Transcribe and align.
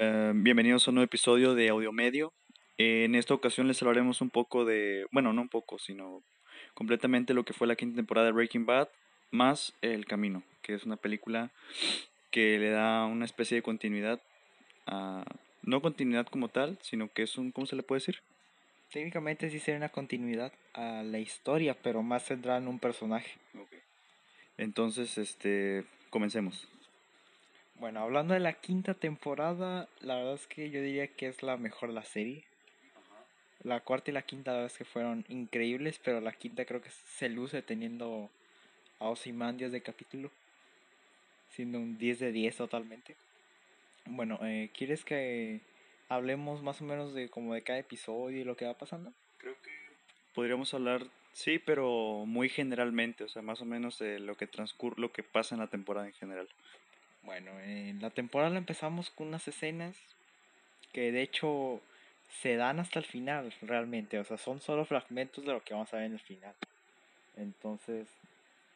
Eh, 0.00 0.30
bienvenidos 0.32 0.86
a 0.86 0.92
un 0.92 0.94
nuevo 0.94 1.06
episodio 1.06 1.56
de 1.56 1.70
Audio 1.70 1.90
Medio. 1.90 2.32
en 2.76 3.16
esta 3.16 3.34
ocasión 3.34 3.66
les 3.66 3.82
hablaremos 3.82 4.20
un 4.20 4.30
poco 4.30 4.64
de, 4.64 5.08
bueno, 5.10 5.32
no 5.32 5.42
un 5.42 5.48
poco, 5.48 5.80
sino 5.80 6.22
completamente 6.72 7.34
lo 7.34 7.44
que 7.44 7.52
fue 7.52 7.66
la 7.66 7.74
quinta 7.74 7.96
temporada 7.96 8.26
de 8.26 8.32
Breaking 8.32 8.64
Bad, 8.64 8.86
más 9.32 9.74
El 9.82 10.06
Camino, 10.06 10.44
que 10.62 10.74
es 10.74 10.86
una 10.86 10.98
película 10.98 11.50
que 12.30 12.60
le 12.60 12.70
da 12.70 13.06
una 13.06 13.24
especie 13.24 13.56
de 13.56 13.62
continuidad, 13.62 14.22
a, 14.86 15.24
no 15.62 15.82
continuidad 15.82 16.28
como 16.28 16.46
tal, 16.46 16.78
sino 16.80 17.12
que 17.12 17.24
es 17.24 17.36
un, 17.36 17.50
¿cómo 17.50 17.66
se 17.66 17.74
le 17.74 17.82
puede 17.82 17.98
decir? 17.98 18.20
Técnicamente 18.92 19.50
sí 19.50 19.58
sería 19.58 19.78
una 19.78 19.88
continuidad 19.88 20.52
a 20.74 21.02
la 21.02 21.18
historia, 21.18 21.76
pero 21.82 22.04
más 22.04 22.24
centrada 22.24 22.60
en 22.60 22.68
un 22.68 22.78
personaje. 22.78 23.32
Entonces, 24.58 25.18
este, 25.18 25.84
comencemos. 26.10 26.68
Bueno, 27.78 28.00
hablando 28.00 28.34
de 28.34 28.40
la 28.40 28.54
quinta 28.54 28.94
temporada, 28.94 29.88
la 30.00 30.16
verdad 30.16 30.34
es 30.34 30.48
que 30.48 30.68
yo 30.70 30.82
diría 30.82 31.06
que 31.06 31.28
es 31.28 31.44
la 31.44 31.56
mejor 31.56 31.90
de 31.90 31.94
la 31.94 32.04
serie. 32.04 32.42
La 33.62 33.80
cuarta 33.80 34.10
y 34.10 34.14
la 34.14 34.22
quinta, 34.22 34.50
la 34.50 34.58
verdad 34.58 34.72
es 34.72 34.78
que 34.78 34.84
fueron 34.84 35.24
increíbles, 35.28 36.00
pero 36.02 36.20
la 36.20 36.32
quinta 36.32 36.64
creo 36.64 36.82
que 36.82 36.90
se 36.90 37.28
luce 37.28 37.62
teniendo 37.62 38.30
a 38.98 39.08
Ozymandias 39.08 39.70
de 39.70 39.80
capítulo, 39.80 40.32
siendo 41.50 41.78
un 41.78 41.98
10 41.98 42.18
de 42.18 42.32
10 42.32 42.56
totalmente. 42.56 43.14
Bueno, 44.06 44.40
eh, 44.42 44.70
¿quieres 44.76 45.04
que 45.04 45.60
hablemos 46.08 46.62
más 46.62 46.80
o 46.80 46.84
menos 46.84 47.14
de 47.14 47.28
como 47.28 47.54
de 47.54 47.62
cada 47.62 47.78
episodio 47.78 48.40
y 48.40 48.44
lo 48.44 48.56
que 48.56 48.66
va 48.66 48.74
pasando? 48.74 49.12
Creo 49.38 49.54
que 49.62 49.70
podríamos 50.34 50.74
hablar, 50.74 51.06
sí, 51.32 51.60
pero 51.60 52.24
muy 52.26 52.48
generalmente, 52.48 53.22
o 53.22 53.28
sea, 53.28 53.42
más 53.42 53.60
o 53.60 53.64
menos 53.64 54.00
de 54.00 54.18
lo 54.18 54.36
que 54.36 54.48
transcurre, 54.48 55.00
lo 55.00 55.12
que 55.12 55.22
pasa 55.22 55.54
en 55.54 55.60
la 55.60 55.68
temporada 55.68 56.08
en 56.08 56.14
general. 56.14 56.48
Bueno, 57.22 57.58
en 57.60 58.00
la 58.00 58.10
temporada 58.10 58.56
empezamos 58.56 59.10
con 59.10 59.28
unas 59.28 59.46
escenas 59.48 59.96
que 60.92 61.12
de 61.12 61.22
hecho 61.22 61.80
se 62.42 62.56
dan 62.56 62.80
hasta 62.80 62.98
el 62.98 63.04
final 63.04 63.52
realmente, 63.62 64.18
o 64.18 64.24
sea, 64.24 64.38
son 64.38 64.60
solo 64.60 64.84
fragmentos 64.84 65.44
de 65.44 65.52
lo 65.52 65.62
que 65.62 65.74
vamos 65.74 65.92
a 65.92 65.98
ver 65.98 66.06
en 66.06 66.12
el 66.12 66.20
final. 66.20 66.54
Entonces, 67.36 68.08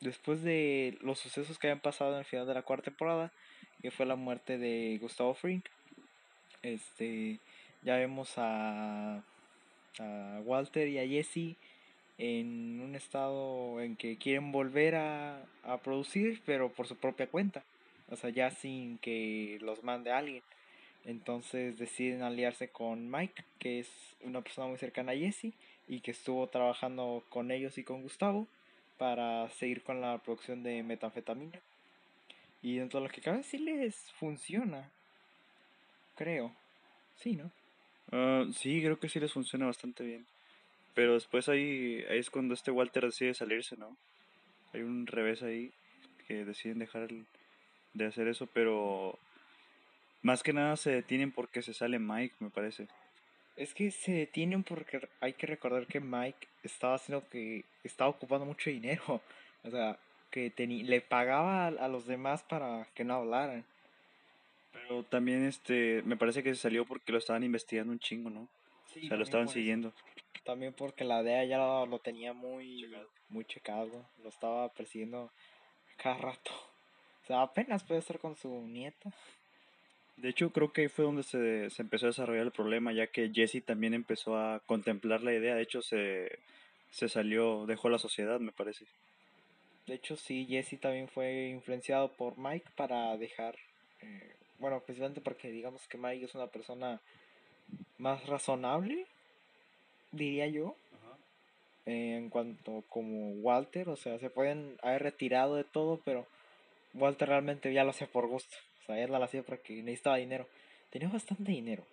después 0.01 0.43
de 0.43 0.99
los 1.01 1.19
sucesos 1.19 1.59
que 1.59 1.69
habían 1.69 1.81
pasado 1.81 2.13
en 2.13 2.21
el 2.21 2.25
final 2.25 2.47
de 2.47 2.55
la 2.55 2.63
cuarta 2.63 2.85
temporada, 2.85 3.33
que 3.81 3.91
fue 3.91 4.07
la 4.07 4.17
muerte 4.17 4.59
de 4.59 4.99
Gustavo 5.01 5.35
Frink, 5.35 5.67
este, 6.63 7.41
ya 7.83 7.97
vemos 7.97 8.35
a, 8.37 9.23
a 9.99 10.41
Walter 10.45 10.89
y 10.89 10.99
a 10.99 11.07
Jesse 11.07 11.57
en 12.19 12.81
un 12.81 12.95
estado 12.95 13.81
en 13.81 13.97
que 13.97 14.17
quieren 14.17 14.53
volver 14.53 14.95
a, 14.95 15.43
a 15.65 15.79
producir, 15.79 16.41
pero 16.47 16.71
por 16.71 16.87
su 16.87 16.97
propia 16.97 17.27
cuenta, 17.27 17.65
o 18.13 18.17
sea, 18.17 18.31
ya 18.31 18.51
sin 18.51 18.99
que 18.99 19.59
los 19.63 19.83
mande 19.83 20.13
alguien. 20.13 20.43
Entonces 21.05 21.79
deciden 21.79 22.23
aliarse 22.23 22.69
con 22.69 23.11
Mike, 23.11 23.45
que 23.59 23.81
es 23.81 23.89
una 24.21 24.43
persona 24.43 24.69
muy 24.69 24.79
cercana 24.79 25.13
a 25.13 25.17
Jesse 25.17 25.53
y 25.89 26.01
que 26.01 26.13
estuvo 26.13 26.47
trabajando 26.49 27.25
con 27.29 27.51
ellos 27.51 27.77
y 27.79 27.85
con 27.85 28.03
Gustavo 28.03 28.47
para 28.99 29.49
seguir 29.51 29.83
con 29.83 30.01
la 30.01 30.19
producción 30.19 30.63
de 30.63 30.83
metanfetamina. 30.83 31.59
Y 32.63 32.77
dentro 32.77 33.01
de 33.01 33.09
lo 33.09 33.13
que 33.13 33.21
cabe 33.21 33.43
sí 33.43 33.59
les 33.59 33.97
funciona. 34.13 34.89
Creo. 36.15 36.55
Sí, 37.17 37.35
¿no? 37.35 37.51
Ah, 38.13 38.45
sí, 38.55 38.81
creo 38.81 39.01
que 39.01 39.09
sí 39.09 39.19
les 39.19 39.33
funciona 39.33 39.67
bastante 39.67 40.05
bien. 40.05 40.27
Pero 40.95 41.15
después 41.15 41.49
ahí, 41.49 42.05
ahí 42.11 42.19
es 42.19 42.31
cuando 42.31 42.55
este 42.55 42.71
Walter 42.71 43.07
decide 43.07 43.35
salirse, 43.35 43.77
¿no? 43.77 43.97
Hay 44.73 44.83
un 44.83 45.07
revés 45.07 45.43
ahí 45.43 45.73
que 46.29 46.45
deciden 46.45 46.79
dejar 46.79 47.09
de 47.95 48.07
hacer 48.07 48.29
eso, 48.29 48.47
pero 48.47 49.19
más 50.23 50.43
que 50.43 50.53
nada 50.53 50.77
se 50.77 50.91
detienen 50.91 51.33
porque 51.33 51.63
se 51.63 51.75
sale 51.75 51.99
Mike, 51.99 52.37
me 52.39 52.51
parece. 52.51 52.89
Es 53.57 53.75
que 53.75 53.91
se 53.91 54.13
detienen 54.13 54.63
porque 54.63 55.09
hay 55.21 55.35
que 55.35 55.47
recordar 55.47 55.87
que 55.87 56.01
Mike 56.01 56.49
estaba 56.63 56.95
haciendo 56.95 57.29
que 57.29 57.65
estaba 57.85 58.11
ocupando 58.11 58.47
mucho 58.47 58.71
dinero. 58.71 59.21
O 59.65 59.71
sea, 59.71 59.99
que 60.33 60.53
le 60.57 61.01
pagaba 61.03 61.67
a, 61.67 61.89
los 61.89 62.07
demás 62.07 62.43
para 62.43 62.89
que 62.95 63.05
no 63.05 63.15
hablaran. 63.15 63.65
Pero 64.73 65.05
también 65.05 65.45
este 65.45 66.03
me 66.03 66.17
parece 66.17 66.43
que 66.43 66.55
se 66.55 66.63
salió 66.63 66.87
porque 66.87 67.13
lo 67.13 67.19
estaban 67.19 67.45
investigando 67.45 67.93
un 67.93 68.01
chingo, 68.01 68.31
¿no? 68.31 68.41
o 68.41 69.07
sea, 69.07 69.17
lo 69.17 69.23
estaban 69.23 69.49
siguiendo. 69.49 69.93
También 70.45 70.73
porque 70.73 71.05
la 71.05 71.23
DEA 71.23 71.45
ya 71.45 71.59
lo, 71.59 71.99
tenía 72.01 72.33
muy 72.33 72.91
muy 73.29 73.45
checado, 73.45 74.07
lo 74.23 74.29
estaba 74.29 74.69
persiguiendo 74.71 75.31
cada 75.97 76.17
rato. 76.17 76.51
O 77.23 77.27
sea, 77.27 77.43
apenas 77.43 77.85
puede 77.85 78.01
estar 78.01 78.19
con 78.19 78.37
su 78.37 78.49
nieta. 78.49 79.13
De 80.17 80.29
hecho, 80.29 80.53
creo 80.53 80.73
que 80.73 80.83
ahí 80.83 80.89
fue 80.89 81.05
donde 81.05 81.23
se, 81.23 81.71
se, 81.71 81.83
empezó 81.83 82.07
a 82.07 82.11
desarrollar 82.11 82.45
el 82.45 82.53
problema, 82.53 82.93
ya 82.93 83.07
que 83.07 83.31
Jesse 83.33 83.65
también 83.65 83.95
empezó 83.95 84.37
a 84.37 84.61
contemplar 84.61 85.23
la 85.23 85.33
idea. 85.33 85.55
De 85.55 85.63
hecho, 85.63 85.83
se, 85.83 86.39
se 86.91 87.09
salió, 87.09 87.67
dejó 87.67 87.89
la 87.89 87.99
sociedad, 87.99 88.39
me 88.39 88.53
parece. 88.53 88.85
De 89.87 89.95
hecho, 89.95 90.17
sí, 90.17 90.47
Jesse 90.47 90.79
también 90.79 91.09
fue 91.09 91.49
influenciado 91.49 92.13
por 92.13 92.39
Mike 92.39 92.67
para 92.77 93.17
dejar. 93.17 93.57
Eh, 94.01 94.33
bueno, 94.59 94.81
precisamente 94.81 95.21
porque 95.21 95.51
digamos 95.51 95.89
que 95.89 95.99
Mike 95.99 96.25
es 96.25 96.35
una 96.35 96.47
persona 96.47 97.01
más 97.99 98.27
razonable, 98.27 99.07
diría 100.13 100.47
yo. 100.47 100.77
en 101.85 102.31
cuanto 102.31 102.85
como 102.89 103.33
Walter, 103.41 103.89
o 103.89 103.97
sea, 103.97 104.19
se 104.21 104.31
pueden 104.31 104.77
haber 104.83 105.03
retirado 105.03 105.57
de 105.57 105.65
todo, 105.65 106.01
pero 106.05 106.27
Walter 106.95 107.29
realmente 107.29 107.73
ya 107.73 107.85
lo 107.85 107.91
hacía 107.91 108.07
por 108.07 108.27
gusto. 108.27 108.57
O 108.83 108.87
sea, 108.87 108.99
él 109.03 109.11
la 109.11 109.25
hacía 109.25 109.43
porque 109.43 109.75
necesitaba 109.83 110.17
dinero. 110.17 110.47
Tenía 110.91 111.09
bastante 111.09 111.51
dinero. 111.53 111.85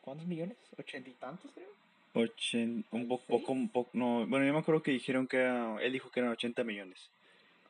¿Cuántos 0.00 0.26
millones? 0.26 0.56
¿Ochenta 0.76 1.08
y 1.08 1.14
tantos, 1.14 1.50
creo? 1.52 1.68
Ochen, 2.14 2.84
un 2.90 3.08
poco, 3.08 3.52
un 3.52 3.70
poco, 3.70 3.90
no, 3.94 4.26
bueno, 4.26 4.44
yo 4.44 4.52
me 4.52 4.58
acuerdo 4.58 4.82
que 4.82 4.90
dijeron 4.90 5.26
que 5.26 5.38
él 5.80 5.92
dijo 5.92 6.10
que 6.10 6.20
eran 6.20 6.32
80 6.32 6.62
millones 6.62 7.08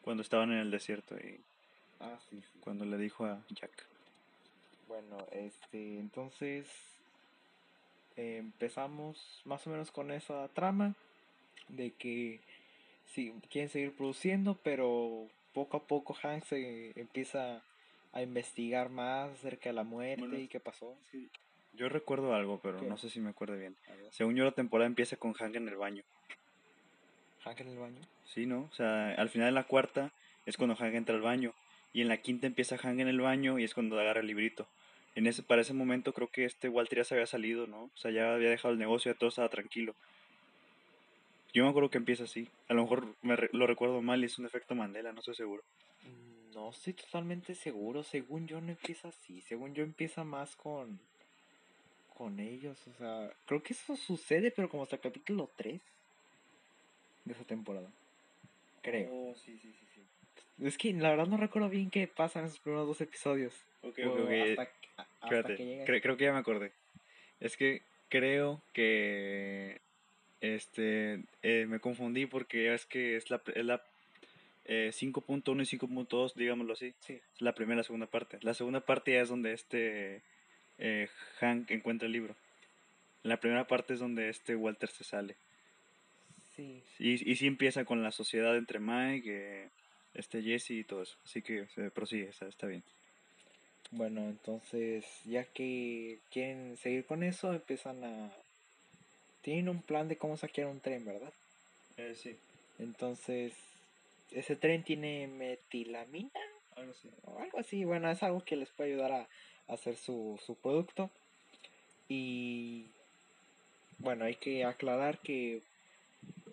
cuando 0.02 0.22
estaban 0.22 0.50
en 0.50 0.58
el 0.58 0.70
desierto 0.70 1.16
y 1.16 1.38
ah, 2.00 2.18
cuando 2.60 2.84
le 2.84 2.98
dijo 2.98 3.24
a 3.24 3.40
Jack. 3.50 3.86
Bueno, 4.88 5.16
este, 5.30 5.98
entonces 5.98 6.66
empezamos 8.16 9.42
más 9.44 9.64
o 9.66 9.70
menos 9.70 9.92
con 9.92 10.10
esa 10.10 10.48
trama 10.48 10.94
de 11.68 11.92
que 11.92 12.40
sí, 13.06 13.32
quieren 13.48 13.70
seguir 13.70 13.96
produciendo, 13.96 14.58
pero 14.62 15.28
poco 15.52 15.76
a 15.76 15.86
poco 15.86 16.14
Hank 16.14 16.44
se 16.44 16.92
empieza 16.98 17.62
a 18.12 18.22
investigar 18.22 18.88
más 18.90 19.30
acerca 19.30 19.70
de 19.70 19.74
la 19.74 19.84
muerte 19.84 20.40
y 20.40 20.48
qué 20.48 20.60
pasó. 20.60 20.96
Yo 21.74 21.88
recuerdo 21.88 22.34
algo, 22.34 22.60
pero 22.62 22.82
no 22.82 22.98
sé 22.98 23.08
si 23.08 23.20
me 23.20 23.30
acuerdo 23.30 23.56
bien. 23.56 23.76
Según 24.10 24.36
yo, 24.36 24.44
la 24.44 24.52
temporada 24.52 24.86
empieza 24.86 25.16
con 25.16 25.32
Hank 25.32 25.56
en 25.56 25.68
el 25.68 25.76
baño. 25.76 26.02
¿Hank 27.44 27.60
en 27.60 27.68
el 27.68 27.78
baño? 27.78 28.00
Sí, 28.26 28.46
¿no? 28.46 28.68
O 28.70 28.74
sea, 28.74 29.14
al 29.14 29.30
final 29.30 29.48
de 29.48 29.52
la 29.52 29.64
cuarta 29.64 30.12
es 30.46 30.56
cuando 30.56 30.76
Hank 30.76 30.94
entra 30.94 31.14
al 31.14 31.22
baño. 31.22 31.54
Y 31.94 32.00
en 32.00 32.08
la 32.08 32.18
quinta 32.18 32.46
empieza 32.46 32.78
Hank 32.78 33.00
en 33.00 33.08
el 33.08 33.20
baño 33.20 33.58
y 33.58 33.64
es 33.64 33.74
cuando 33.74 33.98
agarra 33.98 34.20
el 34.20 34.26
librito. 34.26 34.66
En 35.14 35.26
ese, 35.26 35.42
para 35.42 35.60
ese 35.60 35.74
momento 35.74 36.12
creo 36.14 36.28
que 36.28 36.44
este 36.44 36.68
Walter 36.68 36.98
ya 36.98 37.04
se 37.04 37.14
había 37.14 37.26
salido, 37.26 37.66
¿no? 37.66 37.84
O 37.84 37.96
sea, 37.96 38.10
ya 38.10 38.34
había 38.34 38.48
dejado 38.48 38.72
el 38.72 38.78
negocio, 38.78 39.12
ya 39.12 39.18
todo 39.18 39.28
estaba 39.28 39.48
tranquilo. 39.48 39.94
Yo 41.52 41.64
me 41.64 41.70
acuerdo 41.70 41.90
que 41.90 41.98
empieza 41.98 42.24
así. 42.24 42.48
A 42.68 42.74
lo 42.74 42.82
mejor 42.82 43.14
me 43.22 43.36
lo 43.52 43.66
recuerdo 43.66 44.00
mal 44.00 44.22
y 44.22 44.26
es 44.26 44.38
un 44.38 44.46
efecto 44.46 44.74
Mandela, 44.74 45.12
no 45.12 45.20
estoy 45.20 45.34
seguro. 45.34 45.62
Mm, 46.02 46.54
no 46.54 46.70
estoy 46.70 46.94
totalmente 46.94 47.54
seguro. 47.54 48.02
Según 48.02 48.46
yo 48.46 48.60
no 48.60 48.70
empieza 48.70 49.08
así. 49.08 49.40
Según 49.42 49.74
yo 49.74 49.82
empieza 49.82 50.24
más 50.24 50.56
con 50.56 50.98
con 52.08 52.38
ellos. 52.40 52.78
O 52.86 52.92
sea, 52.94 53.30
creo 53.46 53.62
que 53.62 53.72
eso 53.72 53.96
sucede, 53.96 54.50
pero 54.50 54.68
como 54.68 54.84
hasta 54.84 54.96
el 54.96 55.02
capítulo 55.02 55.50
3 55.56 55.80
de 57.24 57.32
esa 57.32 57.44
temporada. 57.44 57.90
Creo. 58.80 59.10
Oh, 59.12 59.34
sí, 59.34 59.58
sí, 59.58 59.72
sí, 59.72 59.86
sí. 59.94 60.64
Es 60.64 60.78
que 60.78 60.92
la 60.92 61.10
verdad 61.10 61.26
no 61.26 61.36
recuerdo 61.36 61.68
bien 61.68 61.90
qué 61.90 62.06
pasa 62.06 62.40
en 62.40 62.46
esos 62.46 62.60
primeros 62.60 62.86
dos 62.86 63.00
episodios. 63.00 63.54
Ok, 63.82 63.98
ok. 64.06 64.30
Hasta, 65.20 65.54
creo 65.56 66.16
que 66.16 66.24
ya 66.24 66.32
me 66.32 66.38
acordé. 66.38 66.72
Es 67.40 67.56
que 67.56 67.82
creo 68.08 68.62
que 68.72 69.80
este 70.42 71.22
eh, 71.42 71.66
me 71.66 71.80
confundí 71.80 72.26
porque 72.26 72.74
es 72.74 72.84
que 72.84 73.16
es 73.16 73.30
la, 73.30 73.40
es 73.54 73.64
la 73.64 73.82
eh, 74.64 74.90
5.1 74.92 75.42
y 75.62 75.78
5.2, 75.78 76.34
digámoslo 76.34 76.74
así. 76.74 76.92
Sí. 77.00 77.14
Es 77.34 77.40
la 77.40 77.54
primera 77.54 77.76
y 77.76 77.78
la 77.78 77.84
segunda 77.84 78.06
parte. 78.06 78.38
La 78.42 78.52
segunda 78.52 78.80
parte 78.80 79.12
ya 79.12 79.22
es 79.22 79.28
donde 79.28 79.52
este 79.52 80.22
eh, 80.78 81.08
Hank 81.40 81.70
encuentra 81.70 82.06
el 82.06 82.12
libro. 82.12 82.36
La 83.22 83.38
primera 83.38 83.66
parte 83.66 83.94
es 83.94 84.00
donde 84.00 84.28
este 84.28 84.56
Walter 84.56 84.90
se 84.90 85.04
sale. 85.04 85.36
Sí. 86.56 86.82
Y, 86.98 87.30
y 87.30 87.36
sí 87.36 87.46
empieza 87.46 87.84
con 87.84 88.02
la 88.02 88.10
sociedad 88.10 88.56
entre 88.56 88.78
Mike, 88.78 89.28
eh, 89.30 89.68
este 90.14 90.42
Jesse 90.42 90.72
y 90.72 90.84
todo 90.84 91.02
eso. 91.02 91.16
Así 91.24 91.40
que 91.40 91.66
se 91.68 91.90
prosigue, 91.90 92.28
está, 92.28 92.46
está 92.46 92.66
bien. 92.66 92.82
Bueno, 93.92 94.22
entonces, 94.22 95.04
ya 95.24 95.44
que 95.44 96.18
quieren 96.30 96.76
seguir 96.78 97.04
con 97.04 97.22
eso, 97.22 97.52
empiezan 97.52 98.02
a... 98.04 98.32
Tienen 99.42 99.68
un 99.68 99.82
plan 99.82 100.08
de 100.08 100.16
cómo 100.16 100.36
saquear 100.36 100.68
un 100.68 100.80
tren, 100.80 101.04
¿verdad? 101.04 101.32
Eh, 101.96 102.14
sí. 102.16 102.36
Entonces, 102.78 103.52
ese 104.30 104.56
tren 104.56 104.82
tiene 104.82 105.26
metilamina. 105.26 106.30
Algo 106.76 106.92
así. 106.92 107.10
O 107.24 107.38
algo 107.38 107.58
así, 107.58 107.84
bueno, 107.84 108.10
es 108.10 108.22
algo 108.22 108.44
que 108.44 108.56
les 108.56 108.70
puede 108.70 108.92
ayudar 108.92 109.12
a 109.12 109.28
hacer 109.68 109.96
su, 109.96 110.40
su 110.44 110.54
producto. 110.54 111.10
Y 112.08 112.86
bueno, 113.98 114.24
hay 114.24 114.36
que 114.36 114.64
aclarar 114.64 115.18
que 115.18 115.62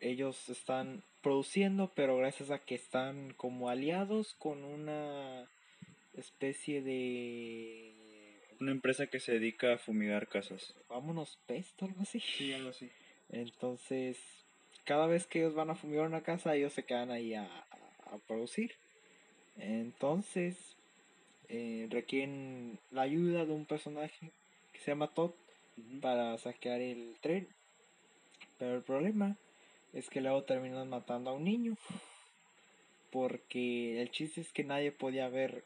ellos 0.02 0.50
están 0.50 1.04
produciendo, 1.22 1.92
pero 1.96 2.18
gracias 2.18 2.52
a 2.52 2.60
que 2.60 2.76
están 2.76 3.34
como 3.34 3.70
aliados 3.70 4.36
con 4.36 4.64
una 4.64 5.48
especie 6.16 6.82
de... 6.82 7.94
Una 8.60 8.72
empresa 8.72 9.08
que 9.08 9.20
se 9.20 9.34
dedica 9.34 9.74
a 9.74 9.78
fumigar 9.78 10.28
casas. 10.28 10.76
Vámonos, 10.90 11.38
pest, 11.48 11.82
algo 11.82 12.02
así. 12.02 12.20
Sí, 12.20 12.52
algo 12.52 12.70
así. 12.70 12.90
Entonces, 13.30 14.18
cada 14.84 15.08
vez 15.08 15.28
que 15.28 15.40
ellos 15.40 15.54
van 15.54 15.70
a 15.70 15.76
fumigar 15.76 16.06
una 16.06 16.24
casa, 16.24 16.56
ellos 16.56 16.74
se 16.74 16.84
quedan 16.84 17.12
ahí 17.12 17.36
a, 17.36 17.46
a, 17.46 18.18
producir. 18.28 18.76
Entonces, 19.58 20.76
eh, 21.48 21.88
requieren 21.90 22.80
la 22.92 23.04
ayuda 23.04 23.46
de 23.46 23.54
un 23.54 23.66
personaje 23.66 24.32
que 24.74 24.80
se 24.80 24.92
llama 24.92 25.14
Todd 25.14 25.32
para 26.02 26.38
saquear 26.38 26.82
el 26.82 27.16
tren. 27.22 27.48
Pero 28.58 28.76
el 28.76 28.84
problema 28.84 29.38
es 29.94 30.10
que 30.10 30.22
luego 30.22 30.44
terminan 30.44 30.90
matando 30.90 31.30
a 31.30 31.34
un 31.34 31.44
niño. 31.44 31.78
Porque 33.12 34.02
el 34.02 34.12
chiste 34.12 34.42
es 34.42 34.52
que 34.52 34.64
nadie 34.64 34.92
podía 34.92 35.30
ver 35.30 35.64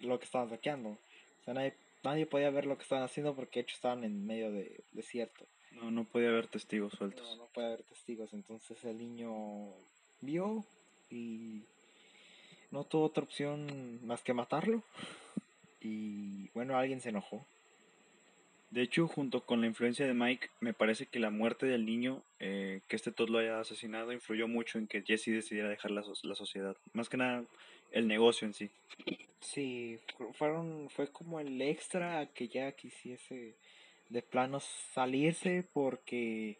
lo 0.00 0.18
que 0.18 0.26
estaban 0.26 0.50
saqueando. 0.50 0.90
O 0.90 1.44
sea, 1.44 1.54
nadie, 1.54 1.74
nadie 2.04 2.26
podía 2.26 2.50
ver 2.50 2.66
lo 2.66 2.76
que 2.76 2.82
estaban 2.82 3.04
haciendo 3.04 3.34
porque 3.34 3.58
de 3.58 3.62
hecho 3.62 3.74
estaban 3.74 4.04
en 4.04 4.26
medio 4.26 4.52
de 4.52 4.84
desierto. 4.92 5.46
No, 5.72 5.90
no 5.90 6.04
podía 6.04 6.28
haber 6.28 6.46
testigos 6.46 6.92
sueltos. 6.92 7.26
No, 7.30 7.36
no 7.36 7.46
puede 7.52 7.68
haber 7.68 7.82
testigos. 7.82 8.32
Entonces 8.32 8.84
el 8.84 8.98
niño 8.98 9.74
vio 10.20 10.64
y 11.10 11.64
no 12.70 12.84
tuvo 12.84 13.06
otra 13.06 13.24
opción 13.24 14.06
más 14.06 14.22
que 14.22 14.34
matarlo. 14.34 14.82
Y 15.80 16.48
bueno, 16.50 16.76
alguien 16.76 17.00
se 17.00 17.08
enojó. 17.08 17.44
De 18.74 18.82
hecho, 18.82 19.06
junto 19.06 19.42
con 19.42 19.60
la 19.60 19.68
influencia 19.68 20.04
de 20.04 20.14
Mike, 20.14 20.50
me 20.58 20.72
parece 20.72 21.06
que 21.06 21.20
la 21.20 21.30
muerte 21.30 21.64
del 21.64 21.86
niño, 21.86 22.24
eh, 22.40 22.80
que 22.88 22.96
este 22.96 23.12
Todd 23.12 23.28
lo 23.28 23.38
haya 23.38 23.60
asesinado, 23.60 24.12
influyó 24.12 24.48
mucho 24.48 24.78
en 24.78 24.88
que 24.88 25.02
Jesse 25.02 25.26
decidiera 25.26 25.68
dejar 25.68 25.92
la, 25.92 26.02
la 26.24 26.34
sociedad. 26.34 26.76
Más 26.92 27.08
que 27.08 27.16
nada, 27.16 27.44
el 27.92 28.08
negocio 28.08 28.48
en 28.48 28.52
sí. 28.52 28.70
Sí, 29.38 30.00
fueron, 30.32 30.90
fue 30.90 31.06
como 31.06 31.38
el 31.38 31.62
extra 31.62 32.26
que 32.34 32.48
ya 32.48 32.72
quisiese 32.72 33.54
de 34.08 34.22
plano 34.22 34.58
salirse 34.58 35.64
porque 35.72 36.56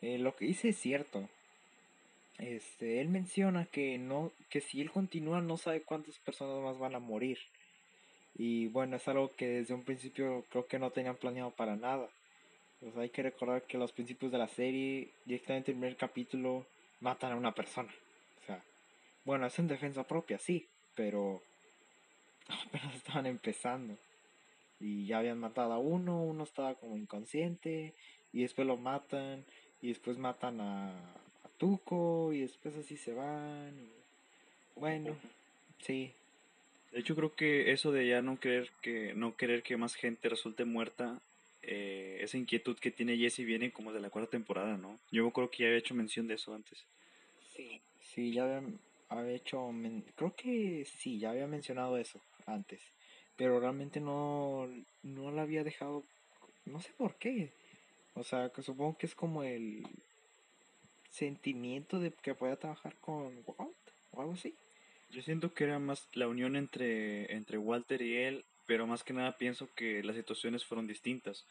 eh, 0.00 0.16
lo 0.16 0.34
que 0.34 0.46
dice 0.46 0.70
es 0.70 0.78
cierto. 0.78 1.28
Este, 2.38 3.02
él 3.02 3.10
menciona 3.10 3.66
que 3.66 3.98
no, 3.98 4.32
que 4.48 4.62
si 4.62 4.80
él 4.80 4.90
continúa 4.90 5.42
no 5.42 5.58
sabe 5.58 5.82
cuántas 5.82 6.18
personas 6.18 6.62
más 6.64 6.78
van 6.78 6.94
a 6.94 6.98
morir. 6.98 7.36
Y 8.34 8.68
bueno, 8.68 8.96
es 8.96 9.06
algo 9.08 9.32
que 9.32 9.46
desde 9.46 9.74
un 9.74 9.84
principio 9.84 10.44
creo 10.50 10.66
que 10.66 10.78
no 10.78 10.90
tenían 10.90 11.16
planeado 11.16 11.50
para 11.50 11.76
nada. 11.76 12.08
Pues 12.80 12.96
hay 12.96 13.10
que 13.10 13.22
recordar 13.22 13.62
que 13.62 13.78
los 13.78 13.92
principios 13.92 14.32
de 14.32 14.38
la 14.38 14.48
serie, 14.48 15.10
directamente 15.24 15.70
en 15.70 15.76
el 15.76 15.80
primer 15.80 15.96
capítulo, 15.96 16.66
matan 17.00 17.32
a 17.32 17.36
una 17.36 17.54
persona. 17.54 17.92
O 18.42 18.46
sea, 18.46 18.62
bueno, 19.24 19.46
es 19.46 19.58
en 19.58 19.68
defensa 19.68 20.02
propia, 20.04 20.38
sí, 20.38 20.66
pero 20.94 21.42
apenas 22.66 22.94
estaban 22.96 23.26
empezando. 23.26 23.96
Y 24.80 25.06
ya 25.06 25.18
habían 25.18 25.38
matado 25.38 25.74
a 25.74 25.78
uno, 25.78 26.22
uno 26.22 26.42
estaba 26.42 26.74
como 26.74 26.96
inconsciente, 26.96 27.94
y 28.32 28.42
después 28.42 28.66
lo 28.66 28.76
matan, 28.76 29.44
y 29.80 29.88
después 29.88 30.18
matan 30.18 30.60
a, 30.60 30.90
a 30.90 31.48
Tuco, 31.58 32.32
y 32.32 32.40
después 32.40 32.74
así 32.76 32.96
se 32.96 33.12
van. 33.12 33.72
bueno, 34.74 35.14
sí. 35.78 36.12
De 36.92 37.00
hecho 37.00 37.16
creo 37.16 37.34
que 37.34 37.72
eso 37.72 37.90
de 37.90 38.06
ya 38.06 38.22
no 38.22 38.38
querer 38.38 38.70
que, 38.82 39.14
no 39.14 39.36
querer 39.36 39.62
que 39.62 39.76
más 39.76 39.94
gente 39.94 40.28
resulte 40.28 40.64
muerta, 40.64 41.20
eh, 41.62 42.18
esa 42.20 42.36
inquietud 42.36 42.78
que 42.78 42.90
tiene 42.90 43.16
Jesse 43.16 43.38
viene 43.38 43.72
como 43.72 43.92
de 43.92 44.00
la 44.00 44.10
cuarta 44.10 44.30
temporada, 44.30 44.76
¿no? 44.76 44.98
Yo 45.10 45.30
creo 45.30 45.50
que 45.50 45.62
ya 45.62 45.66
había 45.66 45.78
hecho 45.78 45.94
mención 45.94 46.26
de 46.26 46.34
eso 46.34 46.54
antes. 46.54 46.84
Sí, 47.54 47.80
sí, 48.00 48.32
ya 48.32 48.44
había, 48.44 48.62
había 49.08 49.34
hecho, 49.34 49.70
creo 50.16 50.34
que 50.36 50.84
sí, 50.84 51.18
ya 51.18 51.30
había 51.30 51.46
mencionado 51.46 51.96
eso 51.96 52.20
antes 52.46 52.82
pero 53.36 53.60
realmente 53.60 54.00
no, 54.00 54.68
no 55.02 55.30
la 55.30 55.42
había 55.42 55.64
dejado, 55.64 56.04
no 56.64 56.80
sé 56.80 56.92
por 56.96 57.16
qué. 57.16 57.52
O 58.14 58.22
sea, 58.22 58.50
que 58.50 58.62
supongo 58.62 58.96
que 58.98 59.06
es 59.06 59.14
como 59.14 59.42
el 59.42 59.82
sentimiento 61.10 61.98
de 61.98 62.12
que 62.12 62.34
pueda 62.34 62.56
trabajar 62.56 62.94
con 63.00 63.42
Walt 63.46 63.76
o 64.12 64.20
algo 64.20 64.34
así. 64.34 64.54
Yo 65.12 65.20
siento 65.20 65.52
que 65.52 65.64
era 65.64 65.78
más 65.78 66.08
la 66.14 66.26
unión 66.26 66.56
entre, 66.56 67.30
entre 67.34 67.58
Walter 67.58 68.00
y 68.00 68.16
él, 68.16 68.44
pero 68.66 68.86
más 68.86 69.04
que 69.04 69.12
nada 69.12 69.36
pienso 69.36 69.68
que 69.74 70.02
las 70.02 70.16
situaciones 70.16 70.64
fueron 70.64 70.86
distintas. 70.86 71.44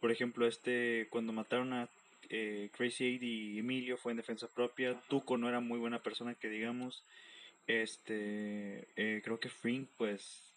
Por 0.00 0.10
ejemplo, 0.10 0.46
este 0.46 1.08
cuando 1.10 1.32
mataron 1.32 1.72
a 1.72 1.88
eh, 2.28 2.68
Crazy 2.76 3.04
Eight 3.04 3.22
y 3.22 3.58
Emilio 3.58 3.96
fue 3.96 4.12
en 4.12 4.18
defensa 4.18 4.48
propia. 4.48 5.00
Tuco 5.08 5.38
no 5.38 5.48
era 5.48 5.60
muy 5.60 5.78
buena 5.78 6.02
persona 6.02 6.34
que 6.34 6.50
digamos. 6.50 7.02
Este, 7.66 8.86
eh, 8.96 9.22
creo 9.24 9.40
que 9.40 9.48
Frink 9.48 9.88
pues 9.96 10.52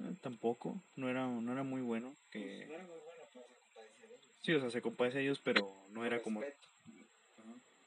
eh, 0.00 0.14
tampoco, 0.20 0.78
no 0.96 1.08
era, 1.08 1.26
no 1.26 1.50
era 1.50 1.62
muy 1.62 1.80
bueno. 1.80 2.14
Que... 2.30 2.66
Pues, 2.66 2.68
no 2.68 2.74
era 2.74 2.84
muy 2.84 2.98
bueno, 3.06 3.22
pero 3.32 3.46
se 3.48 3.54
compadecía 3.54 4.06
de 4.06 4.14
ellos. 4.14 4.38
Sí, 4.42 4.52
o 4.52 4.60
sea, 4.60 4.70
se 4.70 4.82
compadece 4.82 5.18
de 5.18 5.24
ellos, 5.24 5.40
pero 5.42 5.86
no 5.92 6.04
era 6.04 6.20
como... 6.20 6.42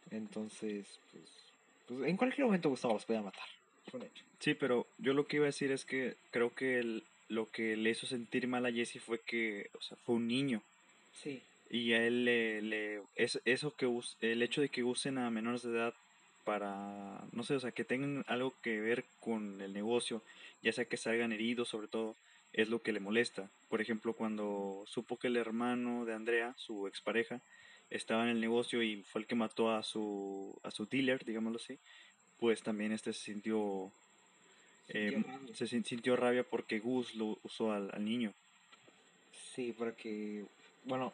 Entonces, 0.10 1.00
pues, 1.12 1.54
pues, 1.88 2.10
en 2.10 2.18
cualquier 2.18 2.48
momento 2.48 2.70
Gustavo 2.70 2.96
los 2.96 3.06
podía 3.06 3.22
matar. 3.22 3.59
Sí, 4.40 4.54
pero 4.54 4.88
yo 4.98 5.14
lo 5.14 5.28
que 5.28 5.38
iba 5.38 5.46
a 5.46 5.48
decir 5.48 5.72
es 5.72 5.86
que 5.86 6.16
creo 6.32 6.54
que 6.54 7.02
lo 7.28 7.50
que 7.50 7.76
le 7.76 7.92
hizo 7.92 8.08
sentir 8.08 8.48
mal 8.48 8.66
a 8.66 8.72
Jesse 8.72 9.00
fue 9.00 9.20
que, 9.20 9.70
o 9.78 9.82
sea, 9.82 9.98
fue 10.06 10.16
un 10.16 10.28
niño. 10.28 10.62
Sí. 11.14 11.42
Y 11.70 11.94
a 11.94 12.06
él 12.06 12.26
le, 12.26 12.62
le 12.62 13.02
es, 13.16 13.40
eso 13.46 13.76
que 13.76 13.88
el 14.22 14.42
hecho 14.42 14.62
de 14.62 14.70
que 14.70 14.84
usen 14.84 15.18
a 15.18 15.30
menores 15.30 15.62
de 15.62 15.72
edad 15.72 15.94
para, 16.44 17.24
no 17.32 17.44
sé, 17.44 17.56
o 17.56 17.60
sea, 17.60 17.72
que 17.72 17.84
tengan 17.84 18.26
algo 18.28 18.56
que 18.64 18.80
ver 18.80 19.06
con 19.20 19.62
el 19.62 19.74
negocio, 19.74 20.24
ya 20.64 20.72
sea 20.74 20.86
que 20.86 20.98
salgan 20.98 21.32
heridos 21.32 21.70
sobre 21.70 21.88
todo, 21.88 22.16
es 22.54 22.70
lo 22.70 22.82
que 22.82 22.92
le 22.92 23.00
molesta. 23.00 23.50
Por 23.70 23.82
ejemplo, 23.82 24.14
cuando 24.14 24.84
supo 24.88 25.18
que 25.18 25.28
el 25.28 25.38
hermano 25.38 26.06
de 26.06 26.14
Andrea, 26.14 26.56
su 26.58 26.88
expareja, 26.88 27.42
estaba 27.92 28.24
en 28.24 28.30
el 28.30 28.42
negocio 28.42 28.82
y 28.82 29.04
fue 29.04 29.22
el 29.22 29.28
que 29.28 29.36
mató 29.36 29.72
a 29.72 29.84
su, 29.84 30.60
a 30.64 30.72
su 30.72 30.86
dealer, 30.86 31.24
digámoslo 31.24 31.60
así, 31.60 31.78
pues 32.40 32.62
también 32.62 32.92
este 32.92 33.14
se 33.14 33.26
sintió, 33.26 33.92
eh, 34.88 35.24
se 35.54 35.68
sintió 35.68 36.16
rabia 36.16 36.44
porque 36.44 36.80
Gus 36.80 37.16
lo 37.16 37.38
usó 37.44 37.72
al, 37.72 37.90
al 37.94 38.06
niño. 38.06 38.34
Sí, 39.54 39.74
porque, 39.78 40.46
bueno, 40.86 41.14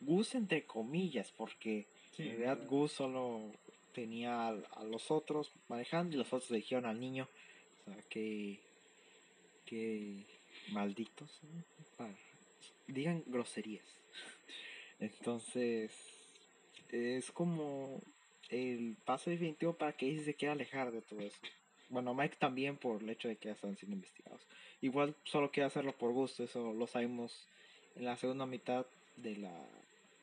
Gus 0.00 0.34
entre 0.34 0.64
comillas, 0.64 1.32
porque 1.36 1.86
en 2.18 2.26
realidad 2.36 2.66
Gus 2.68 2.92
solo 2.92 3.52
tenía 3.94 4.48
a, 4.48 4.84
los 4.84 5.10
otros 5.10 5.50
manejando 5.68 6.14
y 6.14 6.18
los 6.18 6.32
otros 6.32 6.50
le 6.50 6.58
dijeron 6.58 6.86
al 6.86 7.00
niño, 7.00 7.28
o 7.80 7.84
sea, 7.84 8.02
que, 8.08 8.60
que 9.64 10.24
malditos, 10.70 11.40
digan 12.86 13.22
groserías. 13.26 13.86
Entonces, 14.98 15.92
es 16.90 17.30
como 17.32 18.00
el 18.50 18.96
paso 19.04 19.30
definitivo 19.30 19.72
para 19.74 19.92
que 19.92 20.12
ese 20.12 20.24
se 20.24 20.34
quiera 20.34 20.52
alejar 20.52 20.92
de 20.92 21.02
todo 21.02 21.20
eso. 21.20 21.38
Bueno, 21.88 22.14
Mike 22.14 22.36
también 22.38 22.76
por 22.76 23.02
el 23.02 23.10
hecho 23.10 23.28
de 23.28 23.36
que 23.36 23.48
ya 23.48 23.54
están 23.54 23.76
siendo 23.76 23.96
investigados. 23.96 24.40
Igual 24.80 25.14
solo 25.24 25.50
quiere 25.50 25.66
hacerlo 25.66 25.92
por 25.92 26.12
gusto, 26.12 26.44
eso 26.44 26.72
lo 26.72 26.86
sabemos 26.86 27.48
en 27.96 28.04
la 28.06 28.16
segunda 28.16 28.46
mitad 28.46 28.86
de 29.16 29.36
la, 29.36 29.54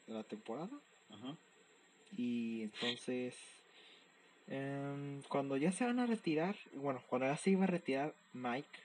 de 0.07 0.13
la 0.13 0.23
temporada. 0.23 0.69
Y 2.17 2.63
entonces 2.63 3.35
Em, 4.49 5.21
cuando 5.27 5.57
ya 5.57 5.71
se 5.71 5.85
van 5.85 5.99
a 5.99 6.07
retirar, 6.07 6.55
bueno, 6.73 7.03
cuando 7.07 7.27
ya 7.27 7.37
se 7.37 7.51
iba 7.51 7.65
a 7.65 7.67
retirar 7.67 8.15
Mike, 8.33 8.79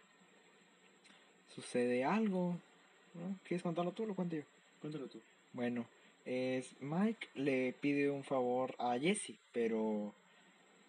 sucede 1.54 2.04
algo. 2.04 2.58
¿no? 3.14 3.38
¿Quieres 3.44 3.62
contarlo 3.62 3.92
tú 3.92 4.02
o 4.02 4.06
lo 4.06 4.14
cuento 4.14 4.36
yo? 4.36 4.42
Cuéntalo 4.80 5.06
tú. 5.06 5.20
Bueno, 5.54 5.86
es 6.24 6.74
Mike 6.80 7.28
le 7.34 7.72
pide 7.74 8.10
un 8.10 8.24
favor 8.24 8.74
a 8.78 8.98
Jesse, 8.98 9.34
pero 9.52 10.14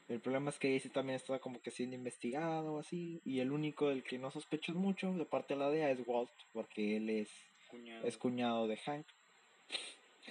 el 0.07 0.19
problema 0.19 0.49
es 0.49 0.59
que 0.59 0.71
Jesse 0.77 0.91
también 0.91 1.17
está 1.17 1.39
como 1.39 1.61
que 1.61 1.71
siendo 1.71 1.95
investigado 1.95 2.73
o 2.73 2.79
así, 2.79 3.21
y 3.25 3.39
el 3.39 3.51
único 3.51 3.89
del 3.89 4.03
que 4.03 4.17
no 4.17 4.31
sospecho 4.31 4.73
mucho 4.73 5.13
de 5.13 5.25
parte 5.25 5.53
de 5.53 5.59
la 5.59 5.69
DEA 5.69 5.91
es 5.91 5.99
Walt, 6.05 6.31
porque 6.53 6.97
él 6.97 7.09
es 7.09 7.29
cuñado, 7.69 8.07
es 8.07 8.17
cuñado 8.17 8.67
de 8.67 8.77
Hank. 8.77 9.05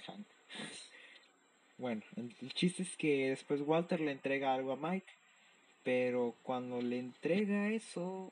Hank. 0.07 0.27
Bueno, 1.77 2.01
el 2.15 2.53
chiste 2.53 2.83
es 2.83 2.95
que 2.95 3.29
después 3.29 3.61
Walter 3.61 3.99
le 3.99 4.11
entrega 4.11 4.53
algo 4.53 4.71
a 4.71 4.77
Mike, 4.77 5.11
pero 5.83 6.35
cuando 6.41 6.81
le 6.81 6.99
entrega 6.99 7.69
eso, 7.69 8.31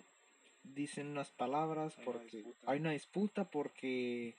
dicen 0.64 1.08
unas 1.08 1.30
palabras 1.32 1.96
porque 2.06 2.44
hay 2.66 2.80
una 2.80 2.92
disputa 2.92 3.44
porque 3.44 4.36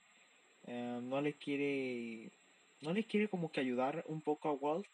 eh, 0.67 1.01
no 1.03 1.21
le 1.21 1.35
quiere 1.35 2.31
no 2.81 2.93
le 2.93 3.05
quiere 3.05 3.29
como 3.29 3.51
que 3.51 3.61
ayudar 3.61 4.05
un 4.09 4.21
poco 4.21 4.49
a 4.49 4.53
Walt 4.53 4.87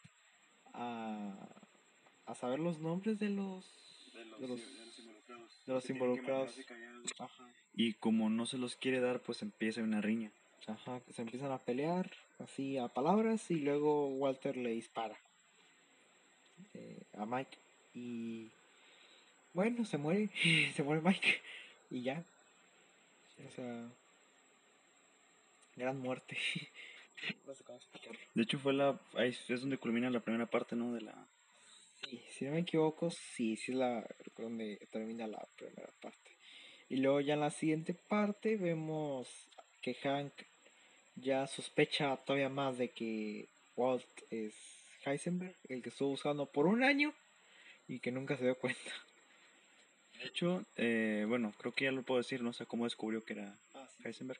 a, 0.73 1.33
a 2.25 2.35
saber 2.35 2.59
los 2.59 2.79
nombres 2.79 3.19
de 3.19 3.29
los 3.29 3.81
de 4.39 4.47
los, 4.47 4.59
de 5.65 5.73
los 5.73 5.89
involucrados. 5.89 6.59
Ajá. 7.19 7.49
Y 7.73 7.93
como 7.93 8.29
no 8.29 8.45
se 8.45 8.57
los 8.57 8.75
quiere 8.75 8.99
dar, 8.99 9.21
pues 9.21 9.41
empieza 9.41 9.81
una 9.81 10.01
riña. 10.01 10.31
Ajá, 10.67 11.01
se 11.09 11.21
empiezan 11.21 11.51
a 11.51 11.59
pelear 11.59 12.11
así 12.39 12.77
a 12.77 12.87
palabras 12.87 13.49
y 13.49 13.55
luego 13.55 14.07
Walter 14.09 14.57
le 14.57 14.71
dispara 14.71 15.17
eh, 16.73 17.03
a 17.17 17.25
Mike 17.25 17.57
y 17.93 18.51
bueno, 19.53 19.85
se 19.85 19.97
muere, 19.97 20.29
se 20.75 20.83
muere 20.83 21.01
Mike 21.01 21.41
y 21.89 22.03
ya. 22.03 22.23
O 23.47 23.51
sea, 23.51 23.89
gran 25.75 25.99
muerte. 25.99 26.37
no 27.45 27.53
sé 27.53 27.63
cómo 27.63 27.77
explicarlo. 27.77 28.19
De 28.33 28.43
hecho 28.43 28.59
fue 28.59 28.73
la 28.73 28.99
ahí 29.15 29.29
es 29.29 29.61
donde 29.61 29.77
culmina 29.77 30.09
la 30.09 30.19
primera 30.19 30.45
parte, 30.45 30.75
¿no? 30.75 30.93
De 30.93 31.01
la 31.01 31.27
Sí, 32.09 32.21
si 32.31 32.45
no 32.45 32.51
me 32.51 32.59
equivoco, 32.59 33.11
sí, 33.11 33.55
sí 33.55 33.71
es 33.71 33.77
la 33.77 34.05
donde 34.37 34.87
termina 34.91 35.27
la 35.27 35.47
primera 35.55 35.89
parte. 36.01 36.31
Y 36.89 36.97
luego 36.97 37.21
ya 37.21 37.35
en 37.35 37.41
la 37.41 37.51
siguiente 37.51 37.93
parte 37.93 38.57
vemos 38.57 39.29
que 39.81 39.93
Hank 39.93 40.33
ya 41.15 41.47
sospecha 41.47 42.17
todavía 42.17 42.49
más 42.49 42.77
de 42.77 42.89
que 42.89 43.47
Walt 43.75 44.05
es 44.29 44.55
Heisenberg, 45.05 45.55
el 45.69 45.81
que 45.81 45.89
estuvo 45.89 46.09
buscando 46.09 46.47
por 46.47 46.65
un 46.65 46.83
año 46.83 47.13
y 47.87 47.99
que 47.99 48.11
nunca 48.11 48.35
se 48.35 48.45
dio 48.45 48.55
cuenta. 48.57 48.91
De 50.19 50.27
hecho, 50.27 50.65
eh, 50.75 51.25
bueno, 51.27 51.53
creo 51.57 51.71
que 51.71 51.85
ya 51.85 51.91
lo 51.91 52.03
puedo 52.03 52.19
decir, 52.19 52.41
no 52.41 52.53
sé 52.53 52.65
cómo 52.65 52.83
descubrió 52.83 53.23
que 53.23 53.33
era 53.33 53.57
ah, 53.73 53.89
Heisenberg. 54.03 54.39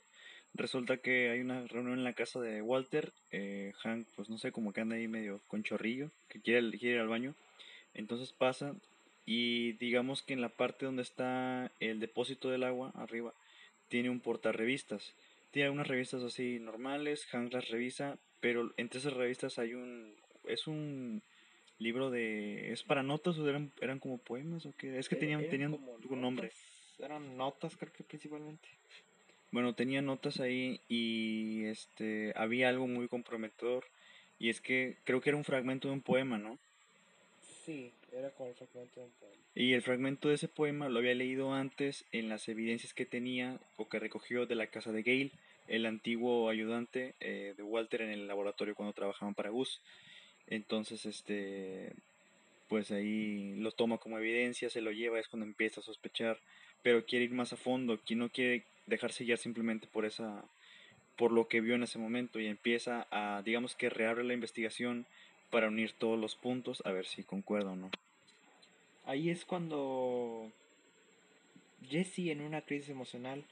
Resulta 0.53 0.97
que 0.97 1.29
hay 1.29 1.39
una 1.39 1.65
reunión 1.67 1.97
en 1.97 2.03
la 2.03 2.13
casa 2.13 2.39
de 2.39 2.61
Walter. 2.61 3.13
Eh, 3.31 3.73
Hank, 3.83 4.07
pues 4.15 4.29
no 4.29 4.37
sé, 4.37 4.51
como 4.51 4.73
que 4.73 4.81
anda 4.81 4.95
ahí 4.95 5.07
medio 5.07 5.41
con 5.47 5.63
chorrillo, 5.63 6.11
que 6.27 6.41
quiere, 6.41 6.69
quiere 6.77 6.95
ir 6.95 7.01
al 7.01 7.07
baño. 7.07 7.35
Entonces 7.93 8.33
pasa 8.33 8.75
y 9.25 9.73
digamos 9.73 10.23
que 10.23 10.33
en 10.33 10.41
la 10.41 10.49
parte 10.49 10.85
donde 10.85 11.03
está 11.03 11.71
el 11.79 11.99
depósito 11.99 12.49
del 12.49 12.63
agua, 12.63 12.91
arriba, 12.95 13.33
tiene 13.87 14.09
un 14.09 14.19
portarrevistas. 14.19 15.13
Tiene 15.51 15.69
unas 15.69 15.87
revistas 15.87 16.23
así 16.23 16.59
normales, 16.59 17.25
Hank 17.27 17.53
las 17.53 17.69
revisa, 17.69 18.17
pero 18.39 18.73
entre 18.77 18.99
esas 18.99 19.13
revistas 19.13 19.59
hay 19.59 19.73
un... 19.73 20.15
es 20.47 20.67
un 20.67 21.21
libro 21.77 22.09
de... 22.09 22.71
¿Es 22.71 22.83
para 22.83 23.03
notas 23.03 23.37
o 23.37 23.49
eran, 23.49 23.71
eran 23.81 23.99
como 23.99 24.17
poemas 24.17 24.65
o 24.65 24.73
qué? 24.77 24.97
Es 24.97 25.09
que 25.09 25.15
tenían, 25.15 25.47
tenían 25.49 25.73
un 25.73 26.21
nombre. 26.21 26.51
Eran 26.99 27.35
notas 27.35 27.75
creo 27.75 27.91
que 27.91 28.03
principalmente. 28.03 28.67
Bueno, 29.51 29.75
tenía 29.75 30.01
notas 30.01 30.39
ahí 30.39 30.79
y 30.87 31.65
este 31.65 32.33
había 32.35 32.69
algo 32.69 32.87
muy 32.87 33.09
comprometedor 33.09 33.83
y 34.39 34.49
es 34.49 34.61
que 34.61 34.97
creo 35.03 35.19
que 35.21 35.29
era 35.29 35.37
un 35.37 35.43
fragmento 35.43 35.89
de 35.89 35.93
un 35.93 36.01
poema, 36.01 36.37
¿no? 36.37 36.57
Sí, 37.65 37.91
era 38.13 38.29
como 38.31 38.49
el 38.49 38.55
fragmento 38.55 39.01
de 39.01 39.05
un 39.05 39.11
poema. 39.19 39.35
Y 39.53 39.73
el 39.73 39.81
fragmento 39.81 40.29
de 40.29 40.35
ese 40.35 40.47
poema 40.47 40.87
lo 40.87 40.99
había 40.99 41.13
leído 41.13 41.53
antes 41.53 42.05
en 42.13 42.29
las 42.29 42.47
evidencias 42.47 42.93
que 42.93 43.05
tenía 43.05 43.59
o 43.75 43.89
que 43.89 43.99
recogió 43.99 44.45
de 44.45 44.55
la 44.55 44.67
casa 44.67 44.93
de 44.93 45.03
Gale, 45.03 45.31
el 45.67 45.85
antiguo 45.85 46.49
ayudante 46.49 47.13
eh, 47.19 47.53
de 47.55 47.63
Walter 47.63 48.01
en 48.01 48.09
el 48.09 48.27
laboratorio 48.27 48.73
cuando 48.73 48.93
trabajaban 48.93 49.35
para 49.35 49.49
Gus. 49.49 49.81
Entonces, 50.47 51.05
este, 51.05 51.93
pues 52.69 52.89
ahí 52.91 53.55
lo 53.57 53.73
toma 53.73 53.97
como 53.97 54.17
evidencia, 54.17 54.69
se 54.69 54.81
lo 54.81 54.91
lleva, 54.91 55.19
es 55.19 55.27
cuando 55.27 55.45
empieza 55.45 55.81
a 55.81 55.83
sospechar, 55.83 56.39
pero 56.81 57.05
quiere 57.05 57.25
ir 57.25 57.31
más 57.31 57.51
a 57.53 57.57
fondo, 57.57 57.99
no 58.15 58.29
quiere 58.29 58.65
dejarse 58.91 59.23
guiar 59.23 59.37
simplemente 59.37 59.87
por 59.87 60.05
esa 60.05 60.43
por 61.17 61.31
lo 61.31 61.47
que 61.47 61.61
vio 61.61 61.75
en 61.75 61.83
ese 61.83 61.99
momento 61.99 62.39
y 62.39 62.47
empieza 62.47 63.07
a 63.11 63.41
digamos 63.43 63.75
que 63.75 63.89
reabre 63.89 64.23
la 64.23 64.33
investigación 64.33 65.05
para 65.49 65.67
unir 65.67 65.93
todos 65.93 66.19
los 66.19 66.35
puntos 66.35 66.81
a 66.85 66.91
ver 66.91 67.05
si 67.05 67.23
concuerda 67.23 67.71
o 67.71 67.75
no. 67.75 67.89
Ahí 69.05 69.29
es 69.29 69.45
cuando 69.45 70.51
Jesse 71.89 72.29
en 72.29 72.41
una 72.41 72.61
crisis 72.61 72.89
emocional 72.89 73.43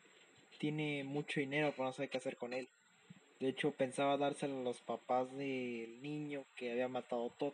tiene 0.58 1.04
mucho 1.04 1.40
dinero 1.40 1.72
pero 1.72 1.86
no 1.86 1.94
sabe 1.94 2.10
qué 2.10 2.18
hacer 2.18 2.38
con 2.38 2.54
él. 2.54 2.68
De 3.40 3.50
hecho 3.50 3.72
pensaba 3.72 4.18
dárselo 4.18 4.60
a 4.60 4.64
los 4.64 4.82
papás 4.82 5.36
del 5.36 6.02
niño 6.02 6.46
que 6.56 6.72
había 6.72 6.88
matado 6.88 7.28
a 7.28 7.38
Todd, 7.38 7.54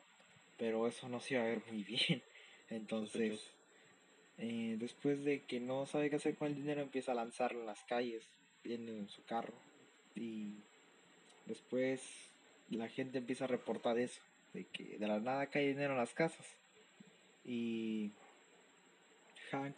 pero 0.57 0.87
eso 0.87 1.07
no 1.09 1.19
se 1.19 1.35
iba 1.35 1.43
a 1.43 1.47
ver 1.47 1.61
muy 1.71 1.83
bien. 2.07 2.21
Entonces, 2.69 3.51
eh, 4.37 4.75
después 4.79 5.23
de 5.23 5.43
que 5.43 5.59
no 5.59 5.85
sabe 5.85 6.09
qué 6.09 6.17
hacer 6.17 6.35
con 6.35 6.49
el 6.49 6.55
dinero, 6.55 6.81
empieza 6.81 7.11
a 7.11 7.15
lanzarlo 7.15 7.61
en 7.61 7.65
las 7.65 7.83
calles, 7.83 8.27
viene 8.63 8.91
en 8.91 9.09
su 9.09 9.23
carro. 9.23 9.53
Y 10.15 10.55
después 11.45 12.01
la 12.69 12.87
gente 12.89 13.17
empieza 13.17 13.45
a 13.45 13.47
reportar 13.47 13.97
eso 13.99 14.21
de 14.53 14.65
que 14.65 14.97
de 14.97 15.07
la 15.07 15.19
nada 15.19 15.47
cae 15.47 15.67
dinero 15.67 15.93
en 15.93 15.99
las 15.99 16.13
casas. 16.13 16.45
Y 17.43 18.11
Hank, 19.51 19.75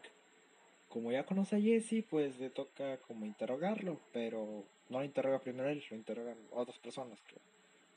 como 0.88 1.12
ya 1.12 1.26
conoce 1.26 1.58
a 1.58 1.62
Jesse, 1.62 2.04
pues 2.10 2.40
le 2.40 2.50
toca 2.50 2.98
como 3.02 3.26
interrogarlo, 3.26 4.00
pero 4.14 4.64
no 4.90 5.00
lo 5.00 5.06
interroga 5.06 5.40
primero 5.40 5.70
él, 5.70 5.84
lo 5.90 5.98
interrogan 5.98 6.38
otras 6.52 6.80
personas, 6.80 7.20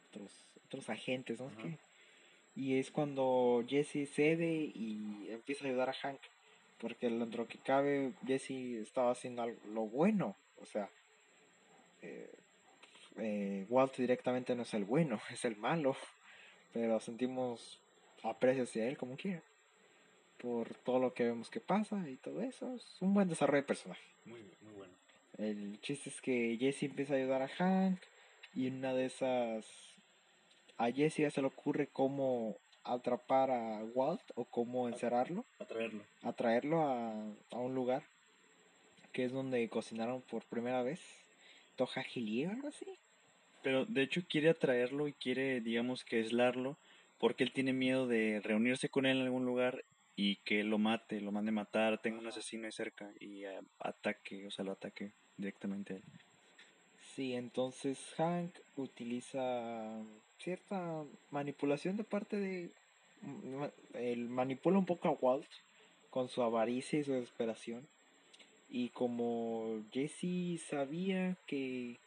Otros, 0.09 0.33
otros 0.67 0.91
agentes, 0.91 1.41
¿no? 1.41 1.51
Y 2.57 2.79
es 2.79 2.91
cuando 2.91 3.65
Jesse 3.69 4.09
cede 4.13 4.73
y 4.75 5.29
empieza 5.31 5.65
a 5.65 5.69
ayudar 5.69 5.89
a 5.89 5.93
Hank. 5.93 6.21
Porque 6.81 7.09
dentro 7.09 7.47
que 7.47 7.59
cabe, 7.59 8.13
Jesse 8.27 8.81
estaba 8.81 9.13
haciendo 9.13 9.43
algo, 9.43 9.59
lo 9.73 9.83
bueno. 9.83 10.37
O 10.61 10.65
sea, 10.65 10.89
eh, 12.03 12.31
eh, 13.19 13.67
Walt 13.69 13.97
directamente 13.97 14.55
no 14.55 14.63
es 14.63 14.75
el 14.75 14.85
bueno, 14.85 15.21
es 15.31 15.45
el 15.45 15.57
malo 15.57 15.97
pero 16.73 17.01
sentimos 17.01 17.81
aprecio 18.23 18.65
hacia 18.65 18.89
él 18.89 18.97
como 18.97 19.17
quiera. 19.17 19.43
Por 20.39 20.75
todo 20.75 20.99
lo 20.99 21.13
que 21.13 21.25
vemos 21.25 21.51
que 21.51 21.61
pasa 21.61 22.09
y 22.09 22.17
todo 22.17 22.41
eso. 22.41 22.75
Es 22.75 22.97
un 23.01 23.13
buen 23.13 23.29
desarrollo 23.29 23.63
de 23.63 23.67
personaje. 23.67 24.03
Muy, 24.25 24.43
muy 24.63 24.73
bueno. 24.73 24.95
El 25.37 25.81
chiste 25.81 26.09
es 26.11 26.21
que 26.21 26.57
Jesse 26.59 26.85
empieza 26.85 27.15
a 27.15 27.17
ayudar 27.17 27.43
a 27.43 27.49
Hank. 27.49 28.01
Y 28.55 28.69
una 28.69 28.95
de 28.95 29.07
esas. 29.07 29.67
A 30.79 30.91
Jesse 30.91 31.19
ya 31.19 31.31
se 31.31 31.43
le 31.43 31.49
ocurre 31.49 31.89
cómo 31.89 32.57
atrapar 32.85 33.51
a 33.51 33.85
Walt 33.95 34.23
o 34.35 34.45
cómo 34.45 34.89
encerrarlo. 34.89 35.45
Atraerlo. 35.59 36.03
Atraerlo 36.23 36.83
a, 36.83 37.13
a 37.51 37.57
un 37.59 37.75
lugar. 37.75 38.03
Que 39.13 39.25
es 39.25 39.33
donde 39.33 39.69
cocinaron 39.69 40.23
por 40.23 40.45
primera 40.45 40.83
vez. 40.83 41.01
Toja 41.77 42.03
o 42.03 42.51
algo 42.51 42.69
así. 42.69 42.87
Pero 43.63 43.85
de 43.87 44.03
hecho 44.03 44.23
quiere 44.29 44.51
atraerlo 44.51 45.09
y 45.09 45.13
quiere, 45.13 45.61
digamos, 45.61 46.05
que 46.05 46.17
aislarlo, 46.17 46.77
porque 47.19 47.45
él 47.45 47.53
tiene 47.53 47.73
miedo 47.73 48.07
de 48.07 48.41
reunirse 48.41 48.89
con 48.89 49.07
él 49.07 49.19
en 49.19 49.25
algún 49.25 49.45
lugar 49.45 49.85
y 50.17 50.37
que 50.37 50.65
lo 50.65 50.79
mate, 50.79 51.21
lo 51.21 51.33
mande 51.33 51.53
matar, 51.53 52.01
tenga 52.01 52.19
un 52.19 52.27
asesino 52.27 52.67
ahí 52.67 52.73
cerca 52.73 53.11
y 53.19 53.45
eh, 53.45 53.61
ataque, 53.79 54.47
o 54.47 54.51
sea, 54.51 54.65
lo 54.65 54.73
ataque 54.73 55.13
directamente 55.37 55.95
a 55.95 55.97
él. 55.97 56.03
Sí, 57.15 57.35
entonces 57.35 57.99
Hank 58.17 58.59
utiliza 58.77 60.03
cierta 60.41 61.05
manipulación 61.31 61.97
de 61.97 62.05
parte 62.05 62.37
de... 62.37 62.71
Él 63.95 64.29
manipula 64.29 64.79
un 64.79 64.87
poco 64.87 65.09
a 65.09 65.13
Walt 65.13 65.47
con 66.11 66.29
su 66.29 66.43
avaricia 66.43 66.99
y 66.99 67.05
su 67.05 67.13
desesperación. 67.13 67.87
Y 68.69 68.89
como 68.91 69.83
Jesse 69.93 70.61
sabía 70.69 71.37
que 71.47 71.99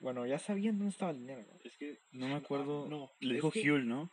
bueno, 0.00 0.26
ya 0.26 0.38
sabían 0.38 0.78
dónde 0.78 0.92
estaba 0.92 1.12
el 1.12 1.18
dinero, 1.18 1.42
¿no? 1.42 1.60
Es 1.62 1.76
que 1.76 1.98
no 2.12 2.28
me 2.28 2.34
acuerdo. 2.34 2.86
no, 2.88 3.10
le 3.20 3.34
dijo 3.34 3.52
Huel, 3.54 3.86
¿no? 3.86 4.10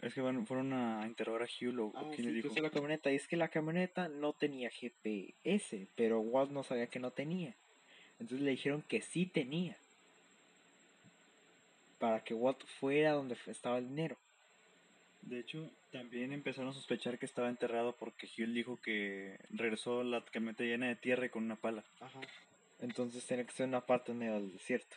Es 0.00 0.14
que 0.14 0.20
fueron 0.20 0.72
a 0.72 1.06
interrogar 1.06 1.42
a 1.42 1.48
Huel 1.60 1.80
o, 1.80 1.92
ah, 1.94 2.10
quién 2.14 2.26
le 2.26 2.32
dijo. 2.32 2.54
la 2.60 2.70
camioneta. 2.70 3.12
Y 3.12 3.16
es 3.16 3.28
que 3.28 3.36
la 3.36 3.48
camioneta 3.48 4.08
no 4.08 4.32
tenía 4.32 4.70
GPS, 4.70 5.86
pero 5.94 6.20
Walt 6.20 6.50
no 6.50 6.62
sabía 6.62 6.86
que 6.86 6.98
no 6.98 7.10
tenía. 7.10 7.54
Entonces 8.18 8.40
le 8.40 8.50
dijeron 8.52 8.82
que 8.88 9.02
sí 9.02 9.26
tenía. 9.26 9.76
Para 11.98 12.22
que 12.22 12.34
Walt 12.34 12.64
fuera 12.78 13.12
donde 13.12 13.36
estaba 13.46 13.78
el 13.78 13.88
dinero. 13.88 14.16
De 15.22 15.40
hecho, 15.40 15.70
también 15.90 16.32
empezaron 16.32 16.70
a 16.70 16.74
sospechar 16.74 17.18
que 17.18 17.26
estaba 17.26 17.48
enterrado 17.48 17.96
porque 17.96 18.28
Huel 18.38 18.54
dijo 18.54 18.78
que 18.80 19.38
regresó 19.50 20.04
la 20.04 20.24
camioneta 20.24 20.62
llena 20.62 20.88
de 20.88 20.96
tierra 20.96 21.26
y 21.26 21.30
con 21.30 21.44
una 21.44 21.56
pala. 21.56 21.84
Ajá. 22.00 22.20
Entonces 22.80 23.26
tiene 23.26 23.44
que 23.44 23.52
ser 23.52 23.66
una 23.66 23.80
parte 23.80 24.12
en 24.12 24.22
el 24.22 24.52
desierto. 24.52 24.96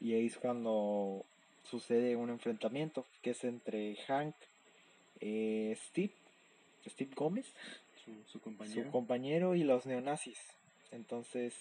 Y 0.00 0.12
ahí 0.14 0.26
es 0.26 0.36
cuando 0.36 1.24
sucede 1.62 2.16
un 2.16 2.30
enfrentamiento 2.30 3.06
que 3.22 3.30
es 3.30 3.44
entre 3.44 3.96
Hank, 4.06 4.34
eh, 5.20 5.76
Steve, 5.88 6.12
Steve 6.86 7.12
Gómez, 7.14 7.46
su, 8.26 8.40
compañero. 8.40 8.84
su 8.84 8.90
compañero 8.90 9.54
y 9.54 9.64
los 9.64 9.86
neonazis. 9.86 10.38
Entonces, 10.90 11.54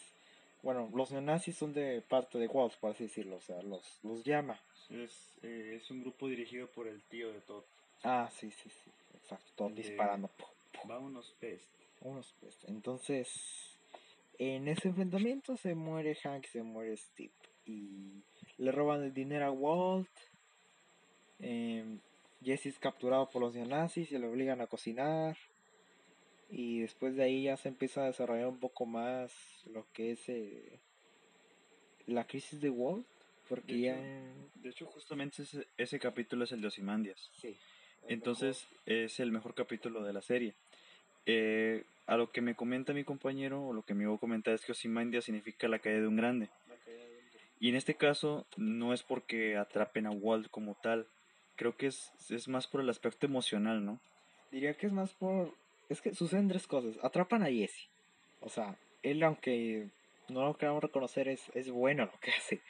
bueno, 0.64 0.90
los 0.96 1.12
neonazis 1.12 1.58
son 1.58 1.74
de 1.74 2.02
parte 2.02 2.40
de 2.40 2.48
Waltz, 2.48 2.78
por 2.78 2.92
así 2.92 3.04
decirlo, 3.04 3.36
o 3.36 3.42
sea, 3.42 3.62
los, 3.62 4.00
los 4.02 4.24
llama. 4.24 4.60
Es, 4.90 5.36
eh, 5.44 5.74
es 5.76 5.92
un 5.92 6.02
grupo 6.02 6.28
dirigido 6.28 6.68
por 6.68 6.88
el 6.88 7.04
tío 7.04 7.32
de 7.32 7.42
Todd. 7.42 7.64
Ah, 8.04 8.30
sí, 8.32 8.50
sí, 8.50 8.70
sí, 8.70 8.92
exacto, 9.14 9.52
Todd 9.56 9.72
disparando. 9.74 10.30
Va 10.90 11.00
unos 11.00 11.32
pest. 11.40 11.70
Unos 12.02 12.32
pest. 12.40 12.64
Entonces, 12.70 13.78
en 14.40 14.68
ese 14.70 14.88
enfrentamiento 14.88 15.58
se 15.58 15.76
muere 15.76 16.16
Hank, 16.16 16.46
se 16.46 16.64
muere 16.64 16.96
Steve. 16.98 17.34
Y 17.66 18.24
le 18.58 18.72
roban 18.72 19.04
el 19.04 19.14
dinero 19.14 19.46
a 19.46 19.52
Walt. 19.52 20.10
Eh, 21.40 22.00
Jesse 22.42 22.68
es 22.68 22.80
capturado 22.80 23.30
por 23.30 23.42
los 23.42 23.54
neonazis 23.54 24.12
y 24.12 24.18
le 24.18 24.28
obligan 24.28 24.62
a 24.62 24.68
cocinar. 24.68 25.38
Y 26.56 26.82
después 26.82 27.16
de 27.16 27.24
ahí 27.24 27.44
ya 27.46 27.58
se 27.58 27.68
empieza 27.70 28.04
a 28.04 28.06
desarrollar 28.08 28.48
un 28.48 28.60
poco 28.60 28.86
más 28.86 29.34
lo 29.74 29.88
que 29.92 30.12
es 30.12 30.30
eh, 30.30 30.80
la 32.06 32.26
crisis 32.28 32.62
de 32.62 32.70
Walt. 32.70 33.06
Porque 33.50 33.74
De 33.74 33.80
ya. 33.82 33.96
hecho- 33.98 34.50
De 34.62 34.70
hecho, 34.70 34.86
justamente 34.86 35.42
ese, 35.44 35.66
ese 35.78 36.00
capítulo 36.00 36.44
es 36.44 36.52
el 36.52 36.62
de 36.62 36.68
Ozymandias. 36.68 37.30
Sí. 37.34 37.58
Entonces 38.08 38.68
es 38.86 39.20
el 39.20 39.32
mejor 39.32 39.56
capítulo 39.56 40.04
de 40.04 40.14
la 40.14 40.22
serie. 40.22 40.54
Eh, 41.26 41.84
a 42.06 42.18
lo 42.18 42.32
que 42.32 42.42
me 42.42 42.56
comenta 42.56 42.94
mi 42.94 43.04
compañero, 43.04 43.66
o 43.68 43.74
lo 43.74 43.82
que 43.84 43.94
me 43.94 44.04
iba 44.04 44.14
a 44.14 44.18
comentar 44.20 44.54
es 44.54 44.64
que 44.64 44.74
Ozymandias 44.74 45.26
significa 45.26 45.68
la 45.68 45.80
caída 45.80 46.02
de 46.02 46.08
un 46.08 46.18
grande. 46.18 46.50
Y 47.60 47.70
en 47.70 47.76
este 47.76 47.96
caso 47.96 48.46
no 48.58 48.94
es 48.94 49.04
porque 49.04 49.56
atrapen 49.58 50.06
a 50.06 50.12
Walt 50.12 50.50
como 50.52 50.76
tal. 50.76 51.08
Creo 51.56 51.78
que 51.78 51.88
es, 51.88 52.12
es 52.30 52.48
más 52.50 52.68
por 52.68 52.82
el 52.82 52.90
aspecto 52.90 53.26
emocional, 53.26 53.86
¿no? 53.86 54.00
Diría 54.52 54.74
que 54.76 54.86
es 54.88 54.94
más 54.94 55.14
por. 55.14 55.54
Es 55.94 56.02
que 56.02 56.16
suceden 56.16 56.48
tres 56.48 56.66
cosas. 56.66 56.96
Atrapan 57.04 57.44
a 57.44 57.52
Jesse. 57.52 57.88
O 58.42 58.50
sea, 58.50 58.76
él, 59.04 59.22
aunque 59.22 59.90
no 60.28 60.44
lo 60.44 60.58
queramos 60.58 60.82
reconocer, 60.82 61.28
es, 61.28 61.52
es 61.54 61.70
bueno 61.70 62.06
lo 62.06 62.20
que 62.20 62.32
hace. 62.38 62.62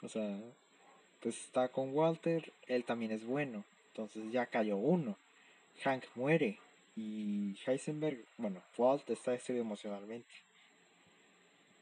O 0.00 0.08
sea, 0.08 0.40
pues 1.20 1.38
está 1.44 1.68
con 1.68 1.94
Walter, 1.94 2.54
él 2.66 2.84
también 2.84 3.12
es 3.12 3.26
bueno. 3.26 3.64
Entonces 3.88 4.32
ya 4.32 4.46
cayó 4.46 4.78
uno. 4.78 5.18
Hank 5.82 6.04
muere. 6.14 6.58
Y 6.96 7.54
Heisenberg, 7.66 8.24
bueno, 8.38 8.62
Walt 8.78 9.10
está 9.10 9.32
destruido 9.32 9.62
emocionalmente. 9.62 10.32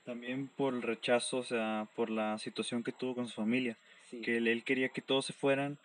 También 0.05 0.49
por 0.49 0.75
el 0.75 0.83
rechazo, 0.83 1.39
o 1.39 1.43
sea, 1.45 1.87
por 1.95 2.11
la 2.11 2.39
situación 2.39 2.83
que 2.83 2.91
tuvo 2.91 3.15
con 3.15 3.29
su 3.29 3.37
familia. 3.37 3.77
Sí. 4.11 4.21
Que 4.21 4.39
él, 4.39 4.49
él 4.49 4.65
quería 4.65 4.89
que 4.89 5.01
todos 5.01 5.27
se 5.27 5.33
fueran, 5.33 5.79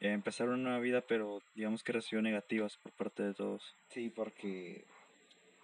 empezar 0.00 0.48
una 0.48 0.56
nueva 0.56 0.78
vida, 0.80 1.00
pero 1.02 1.42
digamos 1.54 1.82
que 1.82 1.92
recibió 1.92 2.22
negativas 2.22 2.76
por 2.76 2.92
parte 2.92 3.22
de 3.22 3.34
todos. 3.34 3.74
Sí, 3.88 4.10
porque, 4.10 4.84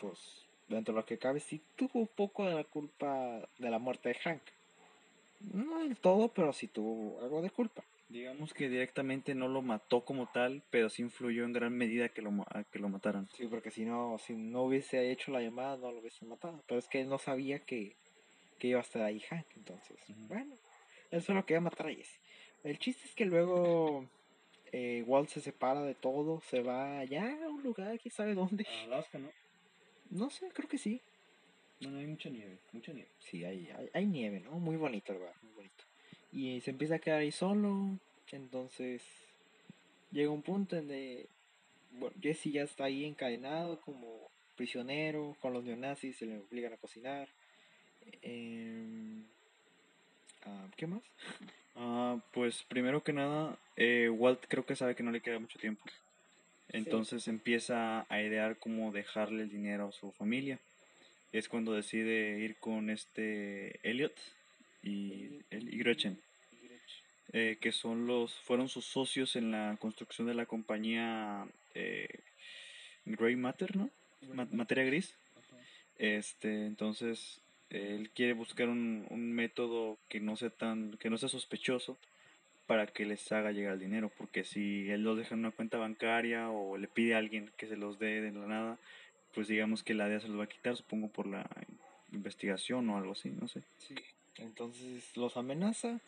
pues, 0.01 0.47
dentro 0.69 0.95
de 0.95 1.01
lo 1.01 1.07
que 1.07 1.19
cabe, 1.19 1.41
sí 1.41 1.61
tuvo 1.77 2.01
un 2.01 2.09
poco 2.09 2.47
de 2.47 2.55
la 2.55 2.65
culpa 2.65 3.49
de 3.59 3.71
la 3.71 3.79
muerte 3.79 4.11
de 4.11 4.15
Hank. 4.17 4.43
No 5.53 5.81
del 5.81 5.97
todo, 5.97 6.29
pero 6.29 6.53
sí 6.53 6.69
tuvo 6.69 7.21
algo 7.21 7.43
de 7.43 7.51
culpa. 7.51 7.83
Digamos 8.09 8.53
que 8.53 8.69
directamente 8.69 9.35
no 9.35 9.49
lo 9.49 9.63
mató 9.63 10.05
como 10.05 10.27
tal, 10.27 10.63
pero 10.71 10.91
sí 10.91 11.03
influyó 11.03 11.45
en 11.45 11.53
gran 11.55 11.73
medida 11.73 12.11
que 12.11 12.21
lo, 12.21 12.31
a 12.51 12.63
que 12.65 12.79
lo 12.79 12.89
mataran. 12.89 13.29
Sí, 13.33 13.47
porque 13.47 13.71
si 13.71 13.85
no, 13.85 14.19
si 14.19 14.35
no 14.35 14.65
hubiese 14.65 15.11
hecho 15.11 15.33
la 15.33 15.41
llamada, 15.41 15.79
no 15.79 15.91
lo 15.91 16.01
hubiese 16.01 16.25
matado. 16.27 16.63
Pero 16.67 16.79
es 16.79 16.89
que 16.89 17.01
él 17.01 17.09
no 17.09 17.19
sabía 17.19 17.61
que, 17.61 17.97
que 18.59 18.69
iba 18.69 18.81
a 18.81 18.83
estar 18.83 19.03
ahí 19.03 19.21
Hank. 19.21 19.47
Entonces, 19.57 19.99
bueno, 20.29 20.55
él 21.11 21.23
solo 21.23 21.45
quería 21.47 21.61
matar 21.61 21.87
a 21.87 21.95
Jesse. 21.95 22.21
El 22.65 22.79
chiste 22.79 23.07
es 23.07 23.15
que 23.15 23.25
luego 23.25 24.07
eh, 24.73 25.05
Walt 25.07 25.29
se 25.29 25.41
separa 25.41 25.83
de 25.83 25.95
todo, 25.95 26.41
se 26.41 26.63
va 26.63 26.99
allá 26.99 27.45
a 27.45 27.49
un 27.49 27.63
lugar, 27.63 27.99
quién 27.99 28.13
sabe 28.13 28.35
dónde. 28.35 28.67
Alaska, 28.85 29.19
¿no? 29.19 29.31
No 30.11 30.31
sé, 30.31 30.49
creo 30.53 30.69
que 30.69 30.79
sí. 30.79 31.01
No, 31.81 31.99
hay 31.99 32.07
mucha 32.07 32.31
nieve, 32.31 32.59
mucha 32.73 32.93
nieve. 32.93 33.11
Sí, 33.19 33.45
hay, 33.45 33.69
hay, 33.77 33.91
hay 33.93 34.07
nieve, 34.07 34.41
¿no? 34.41 34.53
Muy 34.53 34.77
bonito 34.77 35.13
el 35.13 35.19
lugar, 35.19 35.35
muy 35.43 35.53
bonito. 35.53 35.85
Y 36.33 36.61
se 36.61 36.71
empieza 36.71 36.97
a 36.97 36.99
quedar 36.99 37.21
ahí 37.21 37.33
solo. 37.33 37.99
Entonces 38.31 39.03
llega 40.11 40.31
un 40.31 40.43
punto 40.43 40.77
en 40.77 40.89
de 40.89 41.29
bueno, 41.93 42.15
Jesse 42.21 42.53
ya 42.53 42.63
está 42.63 42.85
ahí 42.85 43.05
encadenado 43.05 43.81
como 43.81 44.31
prisionero 44.57 45.37
con 45.41 45.53
los 45.53 45.65
neonazis, 45.65 46.17
se 46.17 46.27
le 46.27 46.39
obligan 46.39 46.73
a 46.73 46.77
cocinar. 46.79 47.29
Ah, 50.45 50.69
¿Qué 50.77 50.87
más? 50.87 51.03
Ah, 51.75 52.19
pues 52.33 52.63
primero 52.65 53.03
que 53.03 53.13
nada, 53.13 53.59
eh, 53.77 54.09
Walt 54.11 54.45
creo 54.49 54.65
que 54.67 54.77
sabe 54.77 54.95
que 54.95 55.03
no 55.03 55.11
le 55.11 55.21
queda 55.21 55.39
mucho 55.39 55.59
tiempo. 55.59 55.83
Entonces 56.69 57.29
empieza 57.29 58.07
a 58.09 58.23
idear 58.23 58.59
cómo 58.59 58.93
dejarle 58.93 59.43
el 59.43 59.51
dinero 59.51 59.89
a 59.89 59.93
su 59.93 60.13
familia. 60.13 60.59
Es 61.33 61.49
cuando 61.49 61.73
decide 61.73 62.39
ir 62.41 62.57
con 62.57 62.91
este 62.91 63.81
Elliot 63.89 64.15
y, 64.83 65.41
el, 65.51 65.73
y 65.73 65.79
Gretchen, 65.79 66.21
eh, 67.33 67.57
que 67.61 67.73
son 67.73 68.07
los, 68.07 68.35
fueron 68.41 68.69
sus 68.69 68.85
socios 68.85 69.37
en 69.37 69.51
la 69.51 69.77
construcción 69.81 70.27
de 70.27 70.35
la 70.35 70.47
compañía 70.47 71.47
eh, 71.75 72.09
Grey 73.07 73.37
Matter, 73.37 73.77
¿no? 73.77 73.91
Ma- 74.35 74.49
materia 74.53 74.85
gris. 74.85 75.15
Este, 75.99 76.67
entonces 76.67 77.41
él 77.73 78.11
quiere 78.11 78.35
buscar 78.35 78.69
un, 78.69 79.07
un 79.11 79.33
método 79.33 79.99
que 80.09 80.21
no 80.21 80.37
sea 80.37 80.51
tan, 80.51 80.97
que 80.99 81.11
no 81.11 81.19
sea 81.19 81.29
sospechoso 81.29 81.99
para 82.67 82.87
que 82.87 83.05
les 83.05 83.31
haga 83.33 83.53
llegar 83.53 83.75
el 83.75 83.81
dinero, 83.81 84.11
porque 84.17 84.45
si 84.45 84.89
él 84.91 85.03
los 85.03 85.19
deja 85.19 85.35
en 85.35 85.41
una 85.41 85.51
cuenta 85.51 85.79
bancaria 85.79 86.51
o 86.51 86.77
le 86.77 86.89
pide 86.89 87.15
a 87.15 87.19
alguien 87.19 87.51
que 87.57 87.67
se 87.67 87.77
los 87.77 87.99
dé 87.99 88.21
de 88.21 88.33
la 88.33 88.47
nada, 88.47 88.79
pues 89.35 89.49
digamos 89.49 89.83
que 89.83 89.95
la 89.95 90.09
DEA 90.09 90.21
se 90.21 90.29
los 90.29 90.39
va 90.39 90.45
a 90.45 90.49
quitar, 90.49 90.77
supongo 90.77 91.09
por 91.09 91.27
la 91.27 91.49
investigación 92.13 92.89
o 92.91 92.97
algo 92.97 93.13
así, 93.13 93.31
no 93.31 93.49
sé. 93.49 93.63
Sí. 93.79 93.95
Entonces 94.37 95.17
los 95.17 95.37
amenaza, 95.37 96.01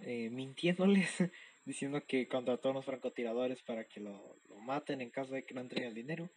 eh, 0.00 0.30
mintiéndoles, 0.30 1.08
diciendo 1.64 2.02
que 2.06 2.26
contrató 2.28 2.68
a 2.68 2.72
unos 2.72 2.84
francotiradores 2.84 3.62
para 3.62 3.84
que 3.84 4.00
lo, 4.00 4.36
lo 4.48 4.56
maten 4.56 5.00
en 5.00 5.10
caso 5.10 5.34
de 5.34 5.44
que 5.44 5.54
no 5.54 5.60
entreguen 5.60 5.90
el 5.90 5.94
dinero. 5.94 6.28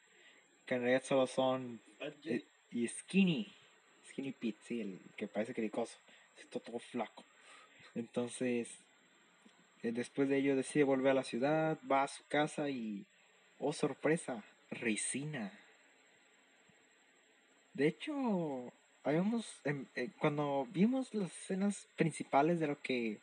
Que 0.65 0.75
en 0.75 0.81
realidad 0.81 1.03
solo 1.03 1.27
son. 1.27 1.79
eh, 2.25 2.43
y 2.71 2.87
Skinny, 2.87 3.53
Skinny 4.09 4.31
Pete, 4.31 4.59
sí, 4.63 4.81
el 4.81 4.99
que 5.15 5.27
parece 5.27 5.53
cricoso, 5.53 5.97
está 6.37 6.59
todo 6.59 6.79
flaco. 6.79 7.23
Entonces, 7.95 8.69
eh, 9.83 9.91
después 9.91 10.29
de 10.29 10.37
ello 10.37 10.55
decide 10.55 10.83
volver 10.83 11.11
a 11.11 11.15
la 11.15 11.23
ciudad, 11.23 11.77
va 11.89 12.03
a 12.03 12.07
su 12.07 12.23
casa 12.27 12.69
y. 12.69 13.05
Oh, 13.59 13.73
sorpresa, 13.73 14.43
Ricina. 14.69 15.51
De 17.73 17.87
hecho, 17.87 18.71
habíamos, 19.03 19.45
em, 19.63 19.85
eh, 19.95 20.09
cuando 20.19 20.67
vimos 20.71 21.13
las 21.13 21.31
escenas 21.31 21.87
principales 21.95 22.59
de 22.59 22.67
lo 22.67 22.81
que 22.81 23.19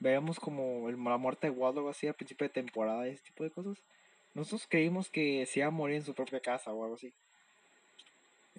veíamos 0.00 0.40
como 0.40 0.88
el, 0.88 1.02
la 1.02 1.16
muerte 1.18 1.46
de 1.46 1.50
Walt 1.50 1.76
o 1.76 1.80
algo 1.80 1.90
así 1.90 2.06
al 2.06 2.14
principio 2.14 2.46
de 2.46 2.52
temporada 2.52 3.06
ese 3.06 3.22
tipo 3.24 3.44
de 3.44 3.50
cosas, 3.50 3.78
nosotros 4.34 4.66
creímos 4.68 5.10
que 5.10 5.46
se 5.46 5.60
iba 5.60 5.68
a 5.68 5.70
morir 5.70 5.96
en 5.96 6.04
su 6.04 6.14
propia 6.14 6.40
casa 6.40 6.72
o 6.72 6.82
algo 6.82 6.96
así. 6.96 7.12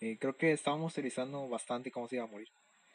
Eh, 0.01 0.17
creo 0.19 0.35
que 0.35 0.51
estábamos 0.51 0.93
teorizando 0.93 1.47
bastante 1.47 1.91
cómo 1.91 2.07
se 2.07 2.15
iba 2.15 2.25
a 2.25 2.27
morir. 2.27 2.49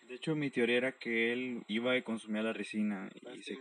De 0.06 0.14
hecho, 0.16 0.34
mi 0.34 0.50
teoría 0.50 0.76
era 0.76 0.92
que 0.92 1.32
él 1.32 1.62
iba 1.68 1.96
y 1.96 2.02
consumía 2.02 2.42
la 2.42 2.52
resina 2.52 3.08
y 3.34 3.42
se... 3.42 3.56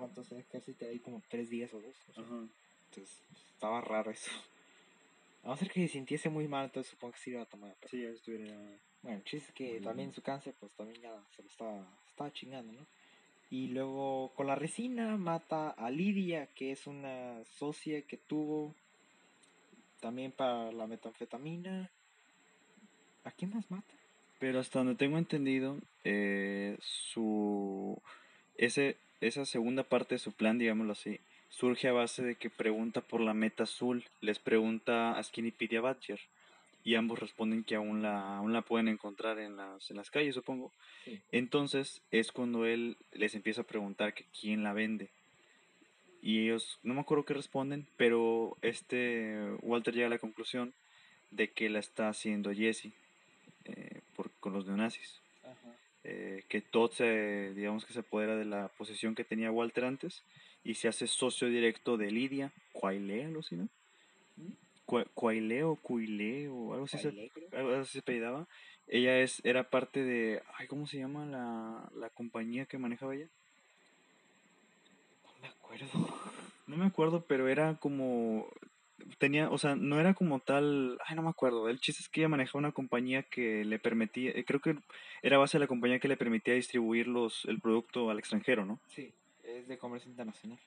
entonces 0.00 0.46
casi 0.50 0.72
te 0.74 0.86
ahí 0.88 0.98
como 1.00 1.22
tres 1.28 1.50
días 1.50 1.72
o 1.74 1.80
dos. 1.80 1.96
o 2.10 2.12
sea, 2.14 2.24
Ajá. 2.24 2.46
Entonces, 2.90 3.22
estaba 3.54 3.80
raro 3.80 4.10
eso. 4.10 4.30
A 5.44 5.48
no 5.48 5.56
ser 5.56 5.70
que 5.70 5.80
se 5.86 5.94
sintiese 5.94 6.28
muy 6.28 6.46
mal, 6.46 6.66
entonces 6.66 6.90
supongo 6.90 7.14
que 7.14 7.18
sí 7.20 7.30
iba 7.30 7.42
a 7.42 7.46
tomar. 7.46 7.74
pero- 7.80 7.90
Sí, 7.90 8.02
ya 8.02 8.08
estuviera... 8.10 8.54
Bueno, 9.02 9.18
el 9.18 9.24
chiste 9.24 9.48
es 9.48 9.54
que 9.54 9.80
Mm. 9.80 9.82
también 9.82 10.12
su 10.12 10.22
cáncer, 10.22 10.54
pues 10.60 10.70
también 10.72 11.00
ya 11.02 11.20
se 11.34 11.42
lo 11.42 11.48
estaba, 11.48 11.84
estaba 12.08 12.32
chingando, 12.32 12.72
¿no? 12.72 12.86
Y 13.50 13.68
luego 13.68 14.32
con 14.36 14.46
la 14.46 14.54
resina 14.54 15.16
mata 15.16 15.70
a 15.70 15.90
Lidia, 15.90 16.46
que 16.54 16.70
es 16.70 16.86
una 16.86 17.44
socia 17.44 18.02
que 18.02 18.16
tuvo 18.16 18.74
también 20.02 20.32
para 20.32 20.70
la 20.72 20.86
metanfetamina. 20.86 21.90
¿A 23.24 23.30
quién 23.30 23.54
más 23.54 23.70
mata? 23.70 23.94
Pero 24.40 24.58
hasta 24.58 24.80
donde 24.80 24.96
tengo 24.96 25.16
entendido, 25.16 25.78
eh, 26.04 26.76
su 26.80 27.96
ese 28.56 28.96
esa 29.20 29.46
segunda 29.46 29.84
parte 29.84 30.16
de 30.16 30.18
su 30.18 30.32
plan, 30.32 30.58
digámoslo 30.58 30.92
así, 30.92 31.20
surge 31.48 31.86
a 31.86 31.92
base 31.92 32.24
de 32.24 32.34
que 32.34 32.50
pregunta 32.50 33.00
por 33.00 33.20
la 33.20 33.32
meta 33.32 33.62
azul, 33.62 34.04
les 34.20 34.40
pregunta 34.40 35.16
a 35.16 35.22
Skinny 35.22 35.52
Pete 35.52 35.76
y 35.76 35.78
a 35.78 35.82
Badger, 35.82 36.20
y 36.82 36.96
ambos 36.96 37.20
responden 37.20 37.62
que 37.62 37.76
aún 37.76 38.02
la 38.02 38.38
aún 38.38 38.52
la 38.52 38.62
pueden 38.62 38.88
encontrar 38.88 39.38
en 39.38 39.56
las 39.56 39.88
en 39.92 39.96
las 39.96 40.10
calles, 40.10 40.34
supongo. 40.34 40.72
Sí. 41.04 41.22
Entonces 41.30 42.02
es 42.10 42.32
cuando 42.32 42.66
él 42.66 42.96
les 43.12 43.36
empieza 43.36 43.60
a 43.60 43.66
preguntar 43.66 44.12
que 44.14 44.26
quién 44.40 44.64
la 44.64 44.72
vende. 44.72 45.10
Y 46.22 46.44
ellos, 46.44 46.78
no 46.84 46.94
me 46.94 47.00
acuerdo 47.00 47.24
qué 47.24 47.34
responden, 47.34 47.86
pero 47.96 48.56
este 48.62 49.36
Walter 49.62 49.92
llega 49.92 50.06
a 50.06 50.10
la 50.10 50.18
conclusión 50.18 50.72
de 51.32 51.50
que 51.50 51.68
la 51.68 51.80
está 51.80 52.08
haciendo 52.08 52.52
Jesse 52.54 52.92
eh, 53.64 54.00
por, 54.14 54.30
con 54.40 54.52
los 54.52 54.64
neonazis. 54.66 55.20
Eh, 56.04 56.44
que 56.48 56.60
Todd 56.60 56.92
se, 56.92 57.52
digamos 57.54 57.84
que 57.84 57.92
se 57.92 58.00
apodera 58.00 58.36
de 58.36 58.44
la 58.44 58.68
posición 58.68 59.14
que 59.14 59.24
tenía 59.24 59.50
Walter 59.52 59.84
antes 59.84 60.22
y 60.64 60.74
se 60.74 60.88
hace 60.88 61.06
socio 61.06 61.48
directo 61.48 61.96
de 61.96 62.10
Lidia, 62.10 62.52
Quaile, 62.72 63.24
algo 63.24 63.40
así, 63.40 63.56
¿no? 63.56 63.68
Qua- 64.86 65.06
Quaile 65.14 65.62
o 65.64 65.76
Cuile 65.76 66.48
o 66.48 66.72
algo 66.74 66.84
así 66.86 66.98
se, 66.98 67.56
algo 67.56 67.74
así 67.74 67.92
se 67.92 67.98
apellidaba. 68.00 68.46
Ella 68.88 69.20
es, 69.20 69.40
era 69.44 69.70
parte 69.70 70.02
de, 70.04 70.42
ay, 70.58 70.66
¿cómo 70.66 70.86
se 70.86 70.98
llama 70.98 71.24
la, 71.26 71.90
la 71.98 72.10
compañía 72.10 72.66
que 72.66 72.78
manejaba 72.78 73.14
ella? 73.14 73.28
No 75.72 75.98
me 75.98 76.04
acuerdo. 76.04 76.32
No 76.66 76.76
me 76.76 76.86
acuerdo, 76.86 77.24
pero 77.26 77.48
era 77.48 77.76
como 77.76 78.48
tenía, 79.18 79.50
o 79.50 79.58
sea, 79.58 79.74
no 79.74 80.00
era 80.00 80.14
como 80.14 80.40
tal, 80.40 80.98
ay, 81.06 81.16
no 81.16 81.22
me 81.22 81.30
acuerdo. 81.30 81.68
El 81.68 81.80
chiste 81.80 82.02
es 82.02 82.08
que 82.08 82.20
ella 82.20 82.28
manejaba 82.28 82.60
una 82.60 82.72
compañía 82.72 83.22
que 83.22 83.64
le 83.64 83.78
permitía, 83.78 84.30
eh, 84.30 84.44
creo 84.44 84.60
que 84.60 84.76
era 85.22 85.38
base 85.38 85.58
de 85.58 85.60
la 85.64 85.66
compañía 85.66 85.98
que 85.98 86.08
le 86.08 86.16
permitía 86.16 86.54
distribuir 86.54 87.08
los, 87.08 87.44
el 87.46 87.60
producto 87.60 88.10
al 88.10 88.18
extranjero, 88.18 88.64
¿no? 88.64 88.78
Sí, 88.88 89.12
es 89.44 89.68
de 89.68 89.78
comercio 89.78 90.10
internacional. 90.10 90.58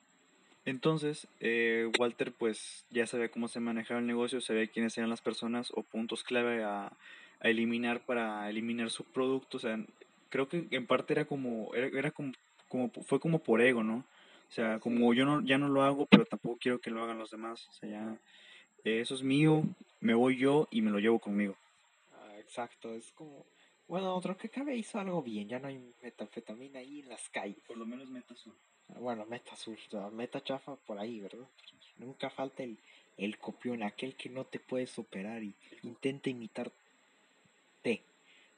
Entonces, 0.66 1.28
eh, 1.40 1.90
Walter 2.00 2.32
pues 2.32 2.86
ya 2.90 3.06
sabía 3.06 3.30
cómo 3.30 3.48
se 3.48 3.60
manejaba 3.60 4.00
el 4.00 4.08
negocio, 4.08 4.42
sabía 4.42 4.68
quiénes 4.68 4.98
eran 4.98 5.12
las 5.12 5.22
personas 5.22 5.72
o 5.76 5.84
puntos 5.84 6.24
clave 6.24 6.64
a, 6.64 6.92
a 7.40 7.50
eliminar 7.50 8.02
para 8.06 8.50
eliminar 8.50 8.90
su 8.90 9.04
producto. 9.04 9.58
O 9.58 9.60
sea, 9.60 9.80
creo 10.30 10.50
que 10.50 10.66
en 10.72 10.88
parte 10.88 11.14
era 11.14 11.26
como, 11.26 11.74
era, 11.76 11.88
era 11.88 12.12
como, 12.12 12.34
como, 12.68 12.90
fue 12.90 13.20
como 13.20 13.40
por 13.40 13.62
ego, 13.62 13.84
¿no? 13.84 14.04
O 14.48 14.52
sea, 14.52 14.80
como 14.80 15.14
yo 15.14 15.26
no, 15.26 15.42
ya 15.42 15.58
no 15.58 15.68
lo 15.68 15.84
hago, 15.84 16.06
pero 16.06 16.26
tampoco 16.26 16.58
quiero 16.60 16.80
que 16.80 16.92
lo 16.92 17.04
hagan 17.04 17.18
los 17.18 17.32
demás. 17.32 17.68
O 17.68 17.72
sea, 17.74 17.90
ya, 17.90 18.18
eso 18.84 19.16
es 19.16 19.24
mío, 19.24 19.64
me 20.00 20.14
voy 20.14 20.38
yo 20.38 20.68
y 20.72 20.82
me 20.82 20.92
lo 20.92 21.00
llevo 21.00 21.20
conmigo. 21.20 21.56
Ah, 22.14 22.38
exacto, 22.40 22.94
es 22.94 23.12
como, 23.14 23.46
bueno, 23.88 24.16
otro 24.16 24.38
que 24.38 24.50
cabe 24.50 24.76
hizo 24.76 25.00
algo 25.00 25.22
bien, 25.22 25.48
ya 25.48 25.60
no 25.60 25.68
hay 25.68 25.94
metanfetamina 26.02 26.80
ahí 26.80 27.02
en 27.02 27.10
las 27.10 27.28
calles. 27.30 27.58
Por 27.68 27.78
lo 27.78 27.86
menos 27.86 28.08
meta 28.10 28.34
azul. 28.34 28.54
Ah, 28.90 29.00
Bueno, 29.00 29.26
meta 29.26 29.52
o 29.94 30.12
meta 30.12 30.44
chafa 30.44 30.76
por 30.76 31.00
ahí, 31.00 31.20
¿verdad? 31.20 31.48
Nunca 31.98 32.30
falta 32.30 32.64
el, 32.64 32.78
el 33.18 33.38
copión, 33.38 33.84
aquel 33.84 34.16
que 34.16 34.30
no 34.30 34.46
te 34.46 34.60
puede 34.60 34.88
superar 34.88 35.44
y 35.44 35.54
intenta 35.84 36.30
imitar 36.30 36.72
T. 37.82 38.02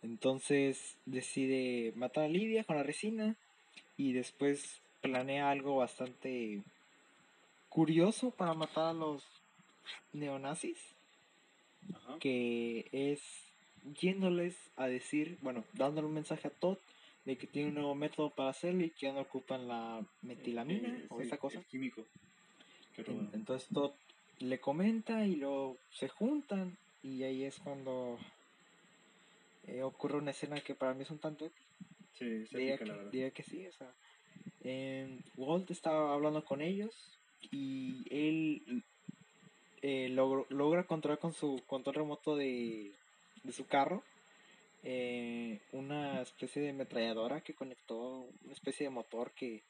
Entonces 0.02 0.98
decide 1.06 1.94
matar 1.96 2.26
a 2.26 2.28
Lidia 2.28 2.64
con 2.64 2.76
la 2.76 2.84
resina 2.84 3.36
y 3.96 4.14
después 4.14 4.82
planea 5.02 5.50
algo 5.50 5.78
bastante 5.78 6.64
curioso 7.70 8.32
para 8.32 8.54
matar 8.54 8.88
a 8.88 8.94
los 8.94 9.24
neonazis, 10.14 10.80
Ajá. 11.94 12.18
que 12.20 12.88
es 12.92 13.22
yéndoles 14.02 14.56
a 14.76 14.88
decir, 14.88 15.38
bueno, 15.42 15.64
dándole 15.74 16.08
un 16.08 16.14
mensaje 16.14 16.48
a 16.48 16.52
Todd 16.52 16.78
de 17.26 17.38
que 17.38 17.48
tiene 17.48 17.70
un 17.70 17.76
nuevo 17.76 17.96
método 17.96 18.30
para 18.30 18.50
hacerlo 18.50 18.84
y 18.84 18.90
que 18.92 19.08
ya 19.08 19.14
no 19.14 19.22
ocupan 19.22 19.68
la 19.68 20.06
metilamina 20.22 20.90
Eh, 20.98 21.08
o 21.10 21.22
esa 21.22 21.38
cosa. 21.38 21.62
químico. 21.70 22.06
Pero 22.96 23.12
En- 23.12 23.18
bueno. 23.18 23.32
Entonces 23.34 23.70
Todd 23.70 23.92
le 24.40 24.60
comenta 24.60 25.26
y 25.26 25.36
luego 25.36 25.78
se 25.92 26.08
juntan 26.10 26.78
y 27.04 27.24
ahí 27.24 27.44
es 27.44 27.58
cuando 27.60 28.18
eh, 29.68 29.84
ocurre 29.84 30.18
una 30.18 30.32
escena 30.32 30.62
que 30.62 30.76
para 30.76 30.94
mí 30.94 31.04
es 31.04 31.12
un 31.12 31.20
tanto. 31.20 31.50
Sí, 32.14 32.26
Diría 32.52 32.78
que, 32.78 32.94
diría 33.12 33.32
que 33.32 33.44
sí, 33.44 33.68
o 33.68 33.72
sea, 33.74 33.94
em, 34.68 35.22
Walt 35.38 35.70
estaba 35.72 36.14
hablando 36.14 36.44
con 36.44 36.62
ellos 36.62 36.94
y 37.52 38.04
él 38.10 38.84
eh, 39.82 40.10
logró- 40.10 40.46
logra 40.50 40.84
controlar 40.86 41.20
con 41.20 41.34
su 41.34 41.62
control 41.68 41.96
remoto 41.96 42.36
de, 42.36 42.92
de 43.44 43.52
su 43.54 43.66
carro 43.68 44.04
eh, 44.84 45.60
una 45.72 46.22
especie 46.22 46.62
de 46.62 46.70
ametralladora 46.72 47.42
que 47.42 47.54
conectó 47.54 48.28
una 48.44 48.54
especie 48.54 48.86
de 48.86 48.90
motor 48.90 49.32
que 49.32 49.62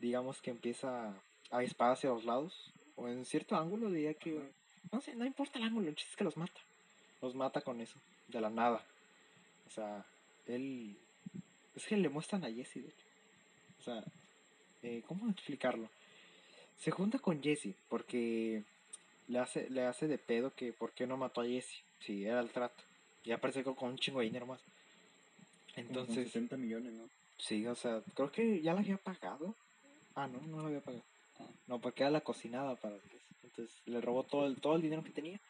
digamos 0.00 0.40
que 0.40 0.50
empieza 0.50 1.14
a 1.50 1.58
disparar 1.60 1.94
hacia 1.94 2.10
los 2.10 2.24
lados 2.24 2.72
o 2.96 3.08
en 3.08 3.24
cierto 3.24 3.56
ángulo 3.56 3.90
diría 3.90 4.14
que 4.14 4.40
no 4.92 5.00
sé, 5.00 5.14
no 5.14 5.24
importa 5.26 5.58
el 5.58 5.64
ángulo, 5.64 5.88
el 5.88 5.96
chiste 5.96 6.12
es 6.12 6.16
que 6.16 6.24
los 6.24 6.36
mata. 6.36 6.60
Los 7.20 7.34
mata 7.34 7.60
con 7.60 7.80
eso, 7.80 7.98
de 8.28 8.40
la 8.40 8.48
nada. 8.48 8.82
O 9.66 9.70
sea, 9.70 10.04
él 10.46 10.96
es 11.74 11.84
que 11.86 11.96
le 11.96 12.08
muestran 12.08 12.44
a 12.44 12.50
Jesse, 12.50 12.74
de 12.76 12.88
hecho. 12.88 13.06
O 13.80 13.82
sea, 13.82 14.04
eh, 14.82 15.02
¿cómo 15.06 15.28
explicarlo? 15.30 15.88
Se 16.78 16.90
junta 16.90 17.18
con 17.18 17.42
Jesse 17.42 17.74
porque 17.88 18.62
le 19.28 19.38
hace, 19.38 19.68
le 19.70 19.82
hace 19.82 20.06
de 20.06 20.18
pedo 20.18 20.54
que 20.54 20.72
por 20.72 20.92
qué 20.92 21.06
no 21.06 21.16
mató 21.16 21.40
a 21.40 21.46
Jesse. 21.46 21.82
Si 22.00 22.24
era 22.24 22.40
el 22.40 22.50
trato. 22.50 22.82
Ya 23.24 23.38
parece 23.38 23.64
que 23.64 23.74
con 23.74 23.90
un 23.90 23.98
chingo 23.98 24.20
de 24.20 24.26
dinero 24.26 24.46
más. 24.46 24.60
Como 25.74 25.86
Entonces, 25.88 26.30
60 26.32 26.56
millones, 26.56 26.92
¿no? 26.92 27.04
sí, 27.38 27.66
o 27.66 27.74
sea, 27.74 28.02
creo 28.14 28.32
que 28.32 28.60
ya 28.60 28.74
la 28.74 28.80
había 28.80 28.96
pagado. 28.96 29.54
Ah, 30.14 30.26
no, 30.26 30.40
no 30.40 30.62
la 30.62 30.68
había 30.68 30.80
pagado. 30.80 31.04
No, 31.66 31.80
porque 31.80 32.02
era 32.02 32.10
la 32.10 32.20
cocinada 32.20 32.74
para 32.76 32.96
Jesse. 32.96 33.44
Entonces 33.44 33.82
le 33.86 34.00
robó 34.00 34.22
todo 34.22 34.46
el, 34.46 34.56
todo 34.56 34.76
el 34.76 34.82
dinero 34.82 35.04
que 35.04 35.10
tenía. 35.10 35.40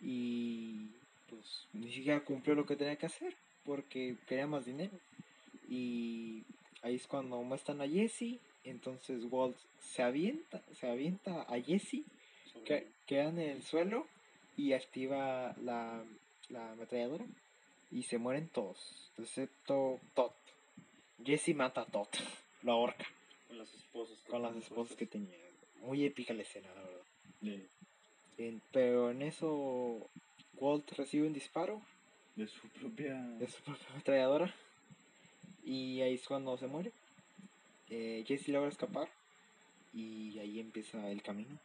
Y 0.00 0.88
pues 1.28 1.66
ni 1.72 1.90
siquiera 1.92 2.20
cumplió 2.20 2.54
lo 2.54 2.66
que 2.66 2.76
tenía 2.76 2.96
que 2.96 3.06
hacer. 3.06 3.36
Porque 3.64 4.16
quería 4.26 4.46
más 4.46 4.66
dinero. 4.66 4.98
Y 5.68 6.42
ahí 6.82 6.96
es 6.96 7.06
cuando 7.06 7.42
muestran 7.42 7.80
a 7.80 7.88
Jesse. 7.88 8.38
Entonces 8.64 9.24
Walt 9.30 9.56
se 9.80 10.02
avienta, 10.02 10.62
se 10.80 10.88
avienta 10.88 11.42
a 11.42 11.60
Jesse, 11.60 12.02
que, 12.64 12.88
queda 13.06 13.28
en 13.28 13.38
el 13.38 13.62
suelo 13.62 14.06
y 14.56 14.72
activa 14.72 15.54
la, 15.62 16.02
la 16.48 16.72
ametralladora. 16.72 17.26
Y 17.90 18.02
se 18.04 18.18
mueren 18.18 18.48
todos, 18.48 19.10
excepto 19.18 20.00
Todd. 20.14 20.32
Jesse 21.24 21.54
mata 21.54 21.82
a 21.82 21.86
Todd, 21.86 22.08
lo 22.62 22.72
ahorca 22.72 23.06
Con 23.48 23.58
las 23.58 23.72
esposas. 23.72 24.18
con 24.28 24.42
las 24.42 24.56
esposas 24.56 24.96
que 24.96 25.06
tenía. 25.06 25.38
Muy 25.82 26.04
épica 26.04 26.34
la 26.34 26.42
escena, 26.42 26.68
la 26.74 26.82
verdad. 26.82 27.66
En- 28.38 28.62
pero 28.72 29.10
en 29.10 29.22
eso 29.22 30.08
Walt 30.56 30.90
recibe 30.92 31.26
un 31.26 31.32
disparo 31.34 31.80
de 32.34 32.48
su 32.48 32.66
propia... 32.68 33.14
de 33.14 33.46
su 33.46 33.62
propia 33.62 33.86
ametralladora 33.92 34.52
y 35.62 36.00
ahí 36.00 36.14
es 36.14 36.26
cuando 36.26 36.56
se 36.58 36.66
muere. 36.66 36.90
Eh, 37.90 38.24
Jesse 38.26 38.48
logra 38.48 38.68
escapar 38.68 39.08
y 39.92 40.38
ahí 40.38 40.58
empieza 40.60 41.10
el 41.10 41.22
camino. 41.22 41.58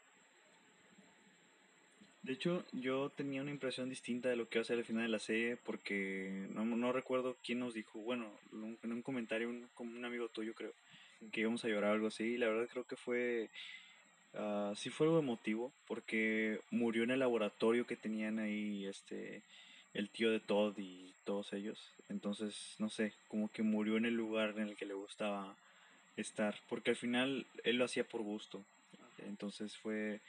De 2.22 2.34
hecho, 2.34 2.66
yo 2.74 3.10
tenía 3.10 3.42
una 3.42 3.52
impresión 3.52 3.90
distinta 3.90 4.30
de 4.30 4.36
lo 4.36 4.48
que 4.50 4.58
iba 4.58 4.62
a 4.64 4.66
ser 4.66 4.78
el 4.78 4.86
final 4.86 5.04
de 5.04 5.10
la 5.10 5.20
serie 5.20 5.56
porque 5.58 6.48
no, 6.54 6.66
no 6.66 6.92
recuerdo 6.92 7.38
quién 7.44 7.60
nos 7.60 7.74
dijo, 7.74 8.00
bueno, 8.00 8.30
un- 8.52 8.78
en 8.84 8.92
un 8.92 9.02
comentario, 9.02 9.50
un, 9.50 9.68
como 9.74 9.96
un 9.98 10.04
amigo 10.06 10.28
tuyo 10.28 10.54
creo, 10.54 10.74
que 11.32 11.42
íbamos 11.42 11.64
a 11.64 11.70
llorar 11.70 11.92
o 11.92 11.94
algo 11.94 12.08
así. 12.08 12.24
Y 12.26 12.38
la 12.38 12.48
verdad 12.48 12.68
creo 12.70 12.84
que 12.86 12.98
fue, 12.98 13.50
ah, 14.34 14.74
sí 14.76 14.90
fue 14.90 15.08
algo 15.08 15.20
emotivo 15.20 15.72
porque 15.88 16.60
murió 16.72 17.04
en 17.04 17.12
el 17.12 17.20
laboratorio 17.20 17.88
que 17.88 17.96
tenían 17.96 18.40
ahí 18.40 18.86
este, 18.86 19.42
el 19.94 20.10
tío 20.10 20.30
de 20.30 20.42
Todd 20.42 20.78
y 20.78 21.14
todos 21.24 21.54
ellos. 21.54 21.80
Entonces, 22.10 22.76
no 22.80 22.90
sé, 22.90 23.14
como 23.30 23.50
que 23.50 23.64
murió 23.64 23.96
en 23.98 24.06
el 24.06 24.16
lugar 24.16 24.54
en 24.58 24.68
el 24.68 24.76
que 24.76 24.86
le 24.86 24.94
gustaba 24.94 25.56
estar, 26.22 26.56
porque 26.68 26.92
al 26.92 26.96
final 26.96 27.46
él 27.64 27.78
lo 27.78 27.86
hacía 27.86 28.04
por 28.04 28.22
gusto. 28.22 28.64
Entonces 29.28 29.78
fue, 29.78 30.22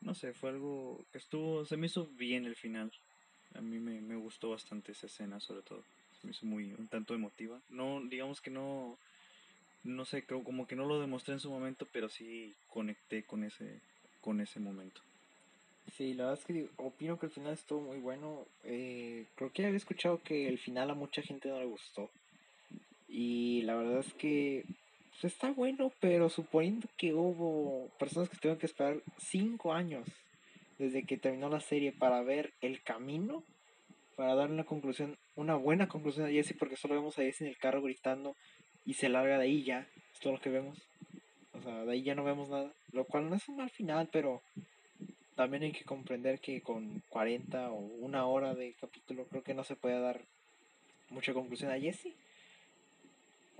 no 0.00 0.14
sé, 0.14 0.32
fue 0.32 0.50
algo 0.50 1.04
que 1.12 1.18
estuvo, 1.18 1.64
se 1.64 1.76
me 1.76 1.86
hizo 1.86 2.06
bien 2.18 2.44
el 2.44 2.56
final. 2.56 2.92
A 3.54 3.60
mí 3.60 3.78
me, 3.78 4.00
me 4.00 4.16
gustó 4.16 4.50
bastante 4.50 4.92
esa 4.92 5.06
escena, 5.06 5.40
sobre 5.40 5.62
todo. 5.62 5.82
Se 6.20 6.26
me 6.26 6.32
hizo 6.32 6.46
muy, 6.46 6.72
un 6.72 6.88
tanto 6.88 7.14
emotiva. 7.14 7.60
No, 7.70 8.00
digamos 8.02 8.40
que 8.40 8.50
no, 8.50 8.96
no 9.84 10.04
sé, 10.04 10.24
creo 10.24 10.44
como 10.44 10.66
que 10.66 10.76
no 10.76 10.86
lo 10.86 11.00
demostré 11.00 11.34
en 11.34 11.40
su 11.40 11.50
momento, 11.50 11.86
pero 11.92 12.08
sí 12.08 12.54
conecté 12.68 13.24
con 13.24 13.44
ese, 13.44 13.80
con 14.20 14.40
ese 14.40 14.60
momento. 14.60 15.00
Sí, 15.96 16.14
la 16.14 16.26
verdad 16.26 16.38
es 16.40 16.44
que 16.44 16.68
opino 16.76 17.18
que 17.18 17.26
el 17.26 17.32
final 17.32 17.54
estuvo 17.54 17.80
muy 17.80 17.98
bueno. 17.98 18.46
Eh, 18.64 19.26
creo 19.34 19.52
que 19.52 19.66
había 19.66 19.76
escuchado 19.76 20.22
que 20.22 20.48
el 20.48 20.58
final 20.58 20.90
a 20.90 20.94
mucha 20.94 21.22
gente 21.22 21.48
no 21.48 21.58
le 21.58 21.66
gustó. 21.66 22.10
Y 23.08 23.62
la 23.62 23.74
verdad 23.74 24.00
es 24.00 24.14
que 24.14 24.64
pues, 25.20 25.34
está 25.34 25.50
bueno, 25.50 25.92
pero 26.00 26.28
suponiendo 26.28 26.88
que 26.96 27.12
hubo 27.12 27.88
personas 27.98 28.28
que 28.28 28.36
tuvieron 28.36 28.58
que 28.58 28.66
esperar 28.66 29.02
cinco 29.18 29.72
años 29.72 30.06
desde 30.78 31.04
que 31.04 31.18
terminó 31.18 31.50
la 31.50 31.60
serie 31.60 31.92
para 31.92 32.22
ver 32.22 32.54
el 32.62 32.82
camino, 32.82 33.44
para 34.16 34.34
dar 34.34 34.50
una 34.50 34.64
conclusión, 34.64 35.18
una 35.36 35.56
buena 35.56 35.88
conclusión 35.88 36.26
a 36.26 36.30
Jesse, 36.30 36.54
porque 36.58 36.76
solo 36.76 36.94
vemos 36.94 37.18
a 37.18 37.22
Jesse 37.22 37.42
en 37.42 37.48
el 37.48 37.58
carro 37.58 37.82
gritando 37.82 38.34
y 38.86 38.94
se 38.94 39.10
larga 39.10 39.36
de 39.36 39.44
ahí 39.44 39.62
ya, 39.62 39.86
es 40.12 40.20
todo 40.20 40.32
lo 40.32 40.40
que 40.40 40.48
vemos. 40.48 40.78
O 41.52 41.60
sea, 41.60 41.84
de 41.84 41.92
ahí 41.92 42.02
ya 42.02 42.14
no 42.14 42.24
vemos 42.24 42.48
nada, 42.48 42.72
lo 42.92 43.04
cual 43.04 43.28
no 43.28 43.36
es 43.36 43.46
un 43.48 43.56
mal 43.56 43.68
final, 43.68 44.08
pero 44.10 44.40
también 45.34 45.64
hay 45.64 45.72
que 45.72 45.84
comprender 45.84 46.40
que 46.40 46.62
con 46.62 47.02
40 47.10 47.70
o 47.72 47.76
una 47.76 48.26
hora 48.26 48.54
de 48.54 48.74
capítulo 48.80 49.26
creo 49.26 49.42
que 49.42 49.54
no 49.54 49.64
se 49.64 49.76
puede 49.76 50.00
dar 50.00 50.22
mucha 51.10 51.34
conclusión 51.34 51.70
a 51.70 51.78
Jesse. 51.78 52.14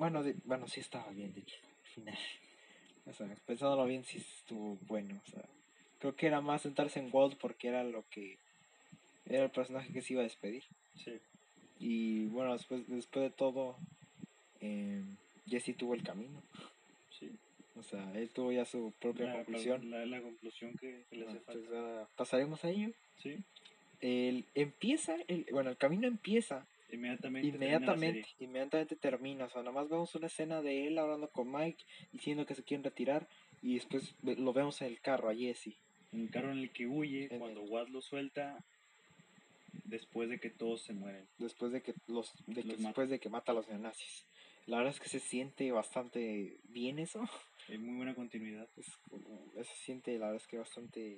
Bueno, 0.01 0.23
de- 0.23 0.35
bueno, 0.45 0.67
sí 0.67 0.81
estaba 0.81 1.11
bien, 1.13 1.33
de 1.35 1.41
hecho, 1.41 1.57
al 1.85 1.91
final. 1.95 2.19
O 3.07 3.13
sea, 3.13 3.29
pensándolo 3.47 3.85
bien, 3.85 4.03
sí 4.05 4.17
estuvo 4.17 4.79
bueno. 4.89 5.21
O 5.27 5.31
sea, 5.31 5.45
creo 5.99 6.17
que 6.17 6.27
era 6.27 6.41
más 6.41 6.63
sentarse 6.63 7.01
en 7.01 7.11
Walt 7.13 7.37
porque 7.39 7.69
era 7.69 7.85
lo 7.85 8.03
que 8.09 8.39
era 9.27 9.45
el 9.45 9.51
personaje 9.51 9.93
que 9.93 10.01
se 10.01 10.15
iba 10.15 10.23
a 10.23 10.25
despedir. 10.25 10.65
Sí. 10.97 11.19
Y 11.79 12.27
bueno, 12.29 12.55
después, 12.55 12.89
después 12.89 13.25
de 13.25 13.31
todo, 13.31 13.77
eh, 14.63 15.03
Jesse 15.47 15.77
tuvo 15.77 15.93
el 15.95 16.03
camino. 16.03 16.43
Sí. 17.19 17.31
O 17.77 17.83
sea, 17.83 18.11
él 18.15 18.31
tuvo 18.31 18.53
ya 18.53 18.65
su 18.65 18.93
propia 19.01 19.27
La, 19.27 19.35
conclusión. 19.45 19.91
la, 19.91 20.07
la 20.07 20.23
conclusión 20.23 20.75
que, 20.79 21.05
que 21.11 21.17
le 21.17 21.27
Ah, 21.27 21.29
hace 21.29 21.39
entonces, 21.39 21.69
falta. 21.71 22.09
pasaremos 22.17 22.65
a 22.65 22.71
ello. 22.71 22.91
Sí. 23.23 23.37
El, 24.01 24.47
empieza, 24.55 25.15
el, 25.29 25.47
bueno, 25.53 25.69
el 25.71 25.77
camino 25.77 26.07
empieza 26.07 26.67
Inmediatamente. 26.93 27.51
termina 27.51 27.67
inmediatamente, 27.73 28.23
serie. 28.29 28.45
inmediatamente 28.47 28.97
termina. 28.97 29.45
O 29.47 29.51
sea, 29.51 29.63
nada 29.63 29.73
más 29.73 29.89
vemos 29.89 30.15
una 30.15 30.27
escena 30.29 30.61
de 30.63 30.87
él 30.87 30.99
hablando 30.99 31.29
con 31.29 31.51
Mike, 31.51 31.85
diciendo 32.13 32.47
que 32.47 32.55
se 32.55 32.63
quieren 32.63 32.85
retirar, 32.85 33.27
y 33.63 33.75
después 33.75 34.15
lo 34.23 34.53
vemos 34.53 34.81
en 34.83 34.89
el 34.89 35.01
carro 35.01 35.29
a 35.29 35.35
Jesse. 35.35 35.75
Un 36.13 36.27
carro 36.29 36.51
en 36.53 36.59
el 36.59 36.71
que 36.71 36.87
huye, 36.87 37.29
En 37.31 37.39
cuando 37.39 37.63
el- 37.63 37.69
Watt 37.71 37.89
lo 37.89 38.01
suelta, 38.03 38.63
Después 39.85 40.29
de 40.29 40.39
que 40.41 40.51
todos 40.51 40.83
se 40.83 40.93
mueren. 40.93 41.27
Después 41.39 41.73
de 41.73 41.81
que 41.83 41.95
los, 42.09 42.33
de 42.47 42.63
después 42.63 43.09
de 43.09 43.19
que 43.21 43.29
mata 43.29 43.53
a 43.53 43.55
los 43.55 43.69
neonazis. 43.69 44.25
La 44.67 44.77
verdad 44.79 44.93
es 44.95 45.01
que 45.01 45.09
se 45.09 45.21
siente 45.21 45.71
bastante 45.73 46.57
bien 46.69 46.99
eso. 46.99 47.29
Hay 47.69 47.79
muy 47.79 47.97
buena 47.97 48.15
continuidad. 48.15 48.69
Es 48.77 48.87
como- 49.09 49.25
se 49.57 49.75
siente, 49.85 50.13
la 50.19 50.27
verdad 50.27 50.43
es 50.43 50.47
que 50.49 50.59
bastante. 50.59 51.17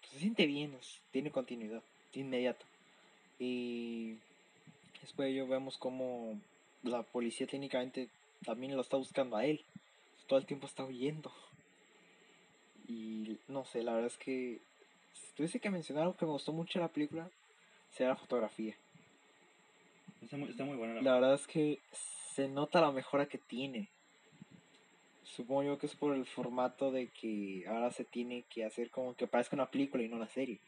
pues, 0.00 0.12
se 0.12 0.18
siente 0.20 0.46
bien, 0.46 0.74
es- 0.74 1.00
tiene 1.12 1.30
continuidad, 1.30 1.82
inmediato. 2.12 2.64
Y 3.38 4.14
después 5.04 5.26
de 5.26 5.32
ello 5.32 5.46
vemos 5.46 5.76
como 5.76 6.40
la 6.82 7.02
policía 7.02 7.46
técnicamente 7.46 8.08
también 8.44 8.74
lo 8.74 8.80
está 8.80 8.96
buscando 8.96 9.36
a 9.36 9.44
él. 9.44 9.62
Todo 10.26 10.38
el 10.38 10.46
tiempo 10.46 10.66
está 10.66 10.84
huyendo. 10.84 11.30
Y 12.88 13.38
no 13.48 13.64
sé, 13.64 13.82
la 13.82 13.92
verdad 13.92 14.10
es 14.10 14.16
que 14.16 14.60
si 15.12 15.32
tuviese 15.34 15.60
que 15.60 15.70
mencionar 15.70 16.04
algo 16.04 16.16
que 16.16 16.24
me 16.24 16.32
gustó 16.32 16.52
mucho 16.52 16.78
de 16.78 16.84
la 16.84 16.92
película, 16.92 17.30
será 17.90 18.10
la 18.10 18.16
fotografía. 18.16 18.74
Está 20.22 20.36
muy, 20.36 20.50
está 20.50 20.64
muy 20.64 20.76
buena 20.76 20.94
la, 20.94 21.02
La 21.02 21.14
verdad 21.14 21.34
es 21.34 21.46
que 21.46 21.80
se 22.34 22.48
nota 22.48 22.80
la 22.80 22.90
mejora 22.90 23.26
que 23.26 23.38
tiene. 23.38 23.88
Supongo 25.22 25.64
yo 25.64 25.78
que 25.78 25.86
es 25.86 25.94
por 25.94 26.14
el 26.14 26.24
formato 26.26 26.90
de 26.90 27.08
que 27.08 27.64
ahora 27.68 27.90
se 27.90 28.04
tiene 28.04 28.44
que 28.48 28.64
hacer 28.64 28.90
como 28.90 29.14
que 29.14 29.26
parezca 29.26 29.56
una 29.56 29.70
película 29.70 30.02
y 30.02 30.08
no 30.08 30.16
una 30.16 30.28
serie. 30.28 30.60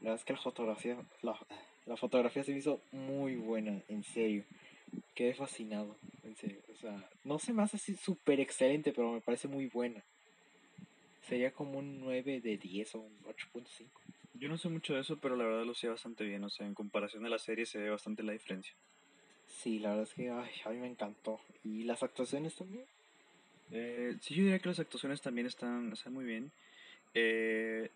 La 0.00 0.10
verdad 0.10 0.20
es 0.20 0.24
que 0.24 0.32
la 0.32 0.40
fotografía, 0.40 0.96
la, 1.22 1.38
la 1.86 1.96
fotografía 1.96 2.44
se 2.44 2.52
me 2.52 2.58
hizo 2.58 2.80
muy 2.92 3.36
buena, 3.36 3.80
en 3.88 4.02
serio. 4.04 4.44
Quedé 5.14 5.34
fascinado, 5.34 5.96
en 6.24 6.36
serio. 6.36 6.60
O 6.72 6.76
sea, 6.76 7.08
no 7.24 7.38
se 7.38 7.52
me 7.52 7.62
hace 7.62 7.76
así 7.76 7.94
súper 7.94 8.40
excelente, 8.40 8.92
pero 8.92 9.12
me 9.12 9.20
parece 9.20 9.48
muy 9.48 9.66
buena. 9.66 10.02
Sería 11.28 11.52
como 11.52 11.78
un 11.78 12.00
9 12.00 12.40
de 12.40 12.56
10 12.56 12.94
o 12.94 13.00
un 13.00 13.18
8.5. 13.24 13.86
Yo 14.34 14.48
no 14.48 14.58
sé 14.58 14.68
mucho 14.68 14.94
de 14.94 15.00
eso, 15.00 15.18
pero 15.18 15.36
la 15.36 15.44
verdad 15.44 15.64
lo 15.64 15.74
sé 15.74 15.88
bastante 15.88 16.24
bien. 16.24 16.42
O 16.44 16.50
sea, 16.50 16.66
en 16.66 16.74
comparación 16.74 17.24
a 17.24 17.28
la 17.28 17.38
serie 17.38 17.64
se 17.64 17.78
ve 17.78 17.90
bastante 17.90 18.22
la 18.22 18.32
diferencia. 18.32 18.74
Sí, 19.46 19.78
la 19.78 19.90
verdad 19.90 20.04
es 20.04 20.14
que 20.14 20.30
ay, 20.30 20.50
a 20.64 20.70
mí 20.70 20.78
me 20.78 20.88
encantó. 20.88 21.40
Y 21.62 21.84
las 21.84 22.02
actuaciones 22.02 22.56
también. 22.56 22.84
Eh, 23.70 24.16
sí, 24.20 24.34
yo 24.34 24.42
diría 24.42 24.58
que 24.58 24.68
las 24.68 24.80
actuaciones 24.80 25.20
también 25.22 25.46
están, 25.46 25.92
están 25.92 26.12
muy 26.12 26.24
bien. 26.24 26.50
Eh, 27.14 27.90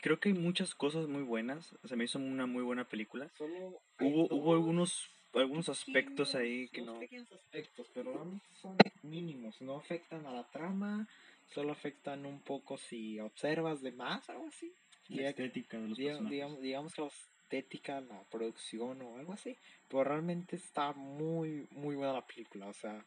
creo 0.00 0.18
que 0.20 0.30
hay 0.30 0.34
muchas 0.34 0.74
cosas 0.74 1.06
muy 1.08 1.22
buenas. 1.22 1.74
Se 1.84 1.96
me 1.96 2.04
hizo 2.04 2.18
una 2.18 2.46
muy 2.46 2.62
buena 2.62 2.84
película. 2.88 3.28
Solo 3.36 3.80
Hubo, 4.00 4.26
hubo 4.34 4.52
algunos, 4.54 5.08
algunos 5.34 5.68
aspectos 5.68 6.34
ahí 6.34 6.68
que 6.68 6.82
no... 6.82 6.98
pequeños 6.98 7.30
aspectos, 7.32 7.86
pero 7.94 8.12
realmente 8.12 8.46
son 8.54 8.76
mínimos. 9.02 9.60
No 9.60 9.76
afectan 9.76 10.26
a 10.26 10.32
la 10.32 10.44
trama, 10.50 11.06
solo 11.54 11.72
afectan 11.72 12.26
un 12.26 12.40
poco 12.40 12.78
si 12.78 13.18
observas 13.20 13.80
de 13.82 13.92
más, 13.92 14.28
algo 14.30 14.48
así. 14.48 14.72
La 15.08 15.16
Diga- 15.16 15.28
estética 15.30 15.78
de 15.78 15.88
los 15.88 15.98
diga- 15.98 16.08
personajes. 16.10 16.30
digamos, 16.32 16.60
digamos 16.62 16.94
que 16.94 17.02
la 17.02 17.08
estética, 17.08 18.00
la 18.00 18.22
producción 18.30 19.02
o 19.02 19.18
algo 19.18 19.32
así. 19.34 19.56
Pero 19.88 20.04
realmente 20.04 20.56
está 20.56 20.92
muy, 20.92 21.66
muy 21.70 21.96
buena 21.96 22.14
la 22.14 22.26
película. 22.26 22.66
O 22.68 22.72
sea, 22.72 23.04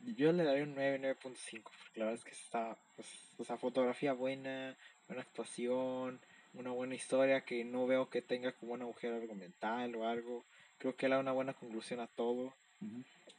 yo 0.00 0.32
le 0.32 0.44
daría 0.44 0.62
un 0.64 0.74
9, 0.74 1.00
9.5. 1.00 1.62
Porque 1.62 2.00
la 2.00 2.06
verdad 2.06 2.14
es 2.20 2.24
que 2.24 2.30
está, 2.30 2.78
pues, 2.94 3.08
o 3.38 3.44
sea, 3.44 3.56
fotografía 3.56 4.12
buena, 4.12 4.76
buena 5.08 5.22
actuación, 5.22 6.20
una 6.54 6.70
buena 6.70 6.94
historia 6.94 7.42
que 7.42 7.64
no 7.64 7.86
veo 7.86 8.08
que 8.08 8.22
tenga 8.22 8.52
como 8.52 8.74
un 8.74 8.82
agujero 8.82 9.16
argumental 9.16 9.94
o 9.96 10.06
algo. 10.06 10.44
Creo 10.78 10.96
que 10.96 11.08
le 11.08 11.14
da 11.14 11.20
una 11.20 11.32
buena 11.32 11.54
conclusión 11.54 12.00
a 12.00 12.06
todo. 12.06 12.52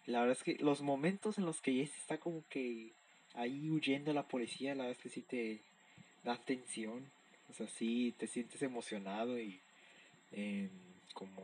La 0.05 0.21
verdad 0.21 0.37
es 0.37 0.43
que 0.43 0.63
los 0.63 0.81
momentos 0.81 1.37
en 1.37 1.45
los 1.45 1.61
que 1.61 1.73
Jesse 1.73 1.97
está 1.97 2.17
como 2.17 2.43
que 2.49 2.91
ahí 3.33 3.69
huyendo 3.69 4.11
de 4.11 4.15
la 4.15 4.27
policía, 4.27 4.75
la 4.75 4.83
verdad 4.83 4.97
es 4.97 5.03
que 5.03 5.09
sí 5.09 5.21
te 5.21 5.59
da 6.23 6.37
tensión. 6.37 7.05
O 7.49 7.53
sea, 7.53 7.67
sí 7.67 8.13
te 8.17 8.27
sientes 8.27 8.61
emocionado 8.61 9.39
y 9.39 9.59
em, 10.31 10.69
como, 11.13 11.35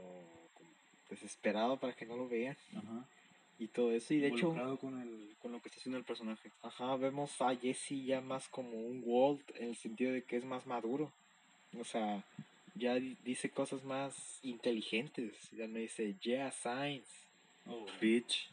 como 0.54 0.70
desesperado 1.10 1.78
para 1.78 1.94
que 1.94 2.06
no 2.06 2.18
lo 2.18 2.28
vean 2.28 2.58
Ajá. 2.76 3.06
Y 3.62 3.68
todo 3.68 3.92
eso. 3.92 4.14
Y 4.14 4.20
de 4.20 4.30
hecho, 4.30 4.50
con, 4.80 5.00
el, 5.02 5.36
con 5.42 5.52
lo 5.52 5.62
que 5.62 5.70
está 5.70 5.80
haciendo 5.80 5.98
el 6.00 6.04
personaje. 6.04 6.52
ajá, 6.64 6.96
vemos 6.96 7.40
a 7.42 7.56
Jesse 7.56 8.04
ya 8.06 8.20
más 8.22 8.48
como 8.50 8.72
un 8.72 9.04
Walt 9.06 9.42
en 9.56 9.70
el 9.70 9.76
sentido 9.76 10.12
de 10.12 10.24
que 10.24 10.38
es 10.38 10.44
más 10.46 10.66
maduro. 10.66 11.12
O 11.80 11.84
sea, 11.84 12.24
ya 12.76 12.96
di- 12.96 13.18
dice 13.24 13.50
cosas 13.50 13.84
más 13.84 14.40
inteligentes. 14.44 15.34
Ya 15.52 15.68
no 15.68 15.78
dice, 15.80 16.16
yeah, 16.22 16.52
science. 16.52 17.10
Oh, 17.68 17.86
bitch. 18.02 18.50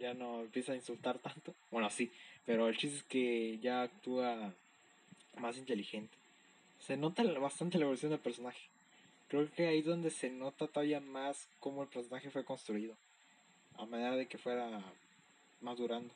ya 0.00 0.14
no 0.14 0.40
empieza 0.40 0.72
a 0.72 0.76
insultar 0.76 1.18
tanto. 1.18 1.54
Bueno, 1.70 1.90
sí, 1.90 2.10
pero 2.46 2.68
el 2.68 2.76
chiste 2.78 2.96
es 2.96 3.02
que 3.04 3.58
ya 3.60 3.82
actúa 3.82 4.52
más 5.38 5.58
inteligente. 5.58 6.16
Se 6.80 6.96
nota 6.96 7.22
bastante 7.38 7.78
la 7.78 7.84
evolución 7.84 8.10
del 8.10 8.20
personaje. 8.20 8.60
Creo 9.28 9.50
que 9.52 9.66
ahí 9.66 9.78
es 9.80 9.84
donde 9.86 10.10
se 10.10 10.30
nota 10.30 10.66
todavía 10.66 11.00
más 11.00 11.48
cómo 11.60 11.82
el 11.82 11.88
personaje 11.88 12.30
fue 12.30 12.44
construido. 12.44 12.94
A 13.78 13.86
medida 13.86 14.12
de 14.12 14.26
que 14.26 14.38
fuera 14.38 14.82
madurando. 15.60 16.12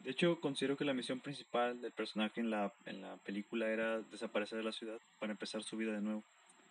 De 0.00 0.10
hecho, 0.10 0.38
considero 0.38 0.76
que 0.76 0.84
la 0.84 0.92
misión 0.92 1.20
principal 1.20 1.80
del 1.80 1.92
personaje 1.92 2.40
en 2.40 2.50
la, 2.50 2.72
en 2.84 3.00
la 3.00 3.16
película 3.16 3.68
era 3.68 4.00
desaparecer 4.00 4.58
de 4.58 4.64
la 4.64 4.72
ciudad 4.72 5.00
para 5.18 5.32
empezar 5.32 5.62
su 5.62 5.78
vida 5.78 5.92
de 5.92 6.02
nuevo. 6.02 6.22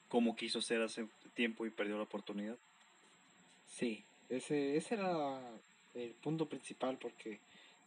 Como 0.07 0.35
quiso 0.35 0.61
ser 0.61 0.83
hace 0.83 1.07
tiempo 1.33 1.65
y 1.65 1.71
perdió 1.71 1.97
la 1.97 2.03
oportunidad. 2.03 2.57
Sí, 3.65 4.03
ese, 4.29 4.77
ese 4.77 4.95
era 4.95 5.39
el 5.95 6.11
punto 6.11 6.47
principal 6.47 6.97
porque 6.99 7.39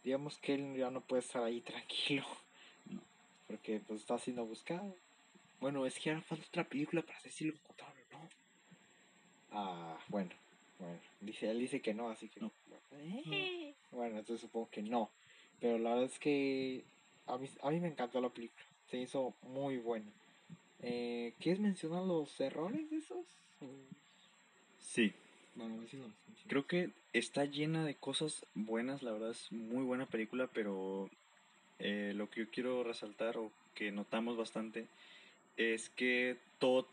digamos 0.03 0.37
que 0.37 0.55
él 0.55 0.75
ya 0.75 0.91
no 0.91 1.01
puede 1.01 1.21
estar 1.21 1.43
ahí 1.43 1.61
tranquilo. 1.71 2.25
No. 2.89 3.01
Porque 3.47 3.79
pues 3.87 4.01
está 4.01 4.19
siendo 4.19 4.45
buscado. 4.45 4.93
Bueno, 5.61 5.85
es 5.85 5.97
que 5.97 6.09
ahora 6.09 6.21
falta 6.23 6.45
otra 6.45 6.63
película 6.65 7.01
para 7.01 7.19
si 7.21 7.45
lo 7.45 7.53
encontraron 7.53 7.97
o 7.97 8.17
no. 8.17 8.29
Ah, 9.51 9.97
bueno, 10.09 10.31
bueno. 10.79 10.99
Dice, 11.21 11.49
él 11.49 11.59
dice 11.59 11.81
que 11.81 11.93
no, 11.93 12.09
así 12.09 12.29
que 12.29 12.39
No. 12.39 12.51
Bueno, 12.91 13.21
Bueno, 13.91 14.19
entonces 14.19 14.41
supongo 14.41 14.69
que 14.69 14.81
no. 14.81 15.09
Pero 15.59 15.77
la 15.79 15.91
verdad 15.91 16.05
es 16.05 16.19
que 16.19 16.83
a 17.25 17.37
mí, 17.37 17.49
a 17.63 17.71
mí 17.71 17.79
me 17.79 17.87
encantó 17.87 18.21
la 18.21 18.29
película. 18.29 18.63
Se 18.89 18.97
hizo 18.97 19.33
muy 19.41 19.77
buena. 19.77 20.05
Eh, 20.81 21.33
¿Quieres 21.39 21.59
mencionar 21.59 22.03
los 22.03 22.39
errores 22.39 22.89
de 22.91 22.97
esos? 22.97 23.25
Sí, 24.79 25.11
Bueno, 25.55 25.75
a 25.75 25.77
ver 25.79 25.89
si 25.89 25.97
los 25.97 26.07
mencionas. 26.07 26.43
creo 26.47 26.67
que 26.67 26.91
está 27.13 27.45
llena 27.45 27.83
de 27.85 27.95
cosas 27.95 28.45
buenas, 28.53 29.01
la 29.03 29.11
verdad 29.11 29.31
es 29.31 29.51
muy 29.51 29.83
buena 29.83 30.05
película, 30.05 30.47
pero 30.53 31.09
eh, 31.79 32.13
lo 32.15 32.29
que 32.29 32.41
yo 32.41 32.49
quiero 32.51 32.83
resaltar 32.83 33.37
o 33.37 33.51
que 33.73 33.91
notamos 33.91 34.37
bastante 34.37 34.87
es 35.57 35.89
que 35.89 36.37
Todd 36.59 36.85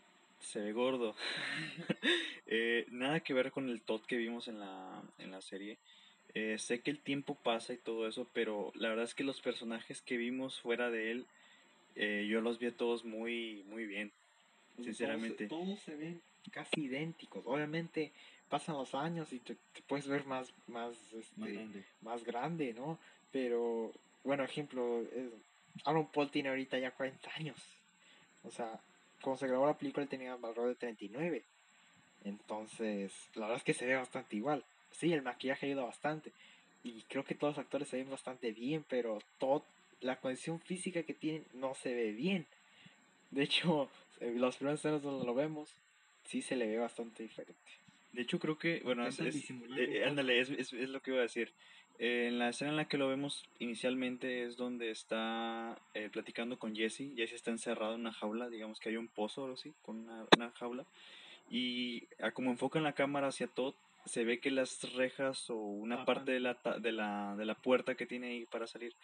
se 0.44 0.60
ve 0.60 0.72
gordo. 0.72 1.14
Eh, 2.46 2.86
nada 2.90 3.20
que 3.20 3.32
ver 3.32 3.50
con 3.50 3.70
el 3.70 3.80
Todd 3.80 4.02
que 4.02 4.18
vimos 4.18 4.48
en 4.48 4.60
la, 4.60 5.02
en 5.18 5.30
la 5.30 5.40
serie. 5.40 5.78
Eh, 6.34 6.58
sé 6.58 6.82
que 6.82 6.90
el 6.90 7.00
tiempo 7.00 7.36
pasa 7.36 7.72
y 7.72 7.78
todo 7.78 8.06
eso, 8.06 8.28
pero 8.34 8.70
la 8.74 8.90
verdad 8.90 9.06
es 9.06 9.14
que 9.14 9.24
los 9.24 9.40
personajes 9.40 10.02
que 10.02 10.18
vimos 10.18 10.60
fuera 10.60 10.90
de 10.90 11.10
él, 11.10 11.26
eh, 11.96 12.28
yo 12.28 12.42
los 12.42 12.58
vi 12.58 12.66
a 12.66 12.76
todos 12.76 13.04
muy, 13.04 13.64
muy 13.70 13.86
bien. 13.86 14.12
Sinceramente. 14.76 15.48
Todos, 15.48 15.80
se 15.80 15.96
ven 15.96 16.20
casi 16.52 16.82
idénticos. 16.82 17.44
Obviamente 17.46 18.12
pasan 18.50 18.76
los 18.76 18.94
años 18.94 19.32
y 19.32 19.40
te, 19.40 19.54
te 19.54 19.82
puedes 19.88 20.06
ver 20.06 20.26
más, 20.26 20.52
más, 20.68 20.94
este, 21.14 21.84
más 22.02 22.24
grande, 22.24 22.74
¿no? 22.74 22.98
Pero, 23.32 23.90
bueno, 24.22 24.44
ejemplo, 24.44 25.02
Aaron 25.84 26.06
Paul 26.08 26.30
tiene 26.30 26.50
ahorita 26.50 26.78
ya 26.78 26.90
40 26.90 27.30
años. 27.36 27.58
O 28.44 28.50
sea, 28.50 28.80
cuando 29.24 29.38
se 29.40 29.48
grabó 29.48 29.66
la 29.66 29.76
película 29.78 30.04
él 30.04 30.08
tenía 30.08 30.34
alrededor 30.34 30.68
de 30.68 30.74
39. 30.76 31.42
Entonces, 32.24 33.12
la 33.34 33.42
verdad 33.42 33.56
es 33.58 33.64
que 33.64 33.74
se 33.74 33.86
ve 33.86 33.96
bastante 33.96 34.36
igual. 34.36 34.64
Sí, 34.92 35.12
el 35.12 35.22
maquillaje 35.22 35.66
ayuda 35.66 35.84
bastante. 35.84 36.32
Y 36.82 37.02
creo 37.08 37.24
que 37.24 37.34
todos 37.34 37.56
los 37.56 37.64
actores 37.64 37.88
se 37.88 37.96
ven 37.96 38.10
bastante 38.10 38.52
bien, 38.52 38.84
pero 38.88 39.18
todo, 39.38 39.64
la 40.00 40.20
condición 40.20 40.60
física 40.60 41.02
que 41.02 41.14
tienen 41.14 41.44
no 41.54 41.74
se 41.74 41.94
ve 41.94 42.12
bien. 42.12 42.46
De 43.30 43.42
hecho, 43.42 43.88
eh, 44.20 44.34
las 44.36 44.56
primeras 44.56 44.80
escenas 44.80 45.02
donde 45.02 45.26
lo 45.26 45.34
vemos, 45.34 45.70
sí 46.24 46.42
se 46.42 46.56
le 46.56 46.66
ve 46.66 46.78
bastante 46.78 47.22
diferente. 47.22 47.54
De 48.12 48.22
hecho, 48.22 48.38
creo 48.38 48.58
que, 48.58 48.80
bueno, 48.84 49.02
es, 49.08 49.16
es- 49.28 49.34
eh, 49.78 50.04
ándale, 50.04 50.38
es, 50.40 50.50
es, 50.50 50.72
es 50.72 50.88
lo 50.88 51.00
que 51.02 51.10
iba 51.10 51.20
a 51.20 51.24
decir. 51.24 51.52
Eh, 51.98 52.26
en 52.28 52.38
la 52.38 52.48
escena 52.48 52.70
en 52.70 52.76
la 52.76 52.88
que 52.88 52.98
lo 52.98 53.08
vemos 53.08 53.44
inicialmente 53.58 54.44
es 54.44 54.56
donde 54.56 54.90
está 54.90 55.78
eh, 55.94 56.08
platicando 56.12 56.58
con 56.58 56.74
Jesse. 56.74 57.14
Jesse 57.16 57.34
está 57.34 57.50
encerrado 57.50 57.94
en 57.94 58.00
una 58.00 58.12
jaula, 58.12 58.48
digamos 58.48 58.80
que 58.80 58.88
hay 58.88 58.96
un 58.96 59.08
pozo 59.08 59.42
o 59.42 59.44
algo 59.44 59.54
así, 59.54 59.72
con 59.82 59.98
una, 60.00 60.26
una 60.36 60.50
jaula. 60.52 60.84
Y 61.50 62.04
a 62.20 62.32
como 62.32 62.50
enfocan 62.50 62.82
la 62.82 62.94
cámara 62.94 63.28
hacia 63.28 63.46
Todd, 63.46 63.74
se 64.06 64.24
ve 64.24 64.38
que 64.38 64.50
las 64.50 64.92
rejas 64.94 65.48
o 65.50 65.56
una 65.56 66.04
parte 66.04 66.32
de 66.32 66.40
la, 66.40 66.58
de, 66.80 66.92
la, 66.92 67.34
de 67.36 67.44
la 67.46 67.54
puerta 67.54 67.94
que 67.94 68.06
tiene 68.06 68.28
ahí 68.28 68.44
para 68.44 68.66
salir 68.66 68.94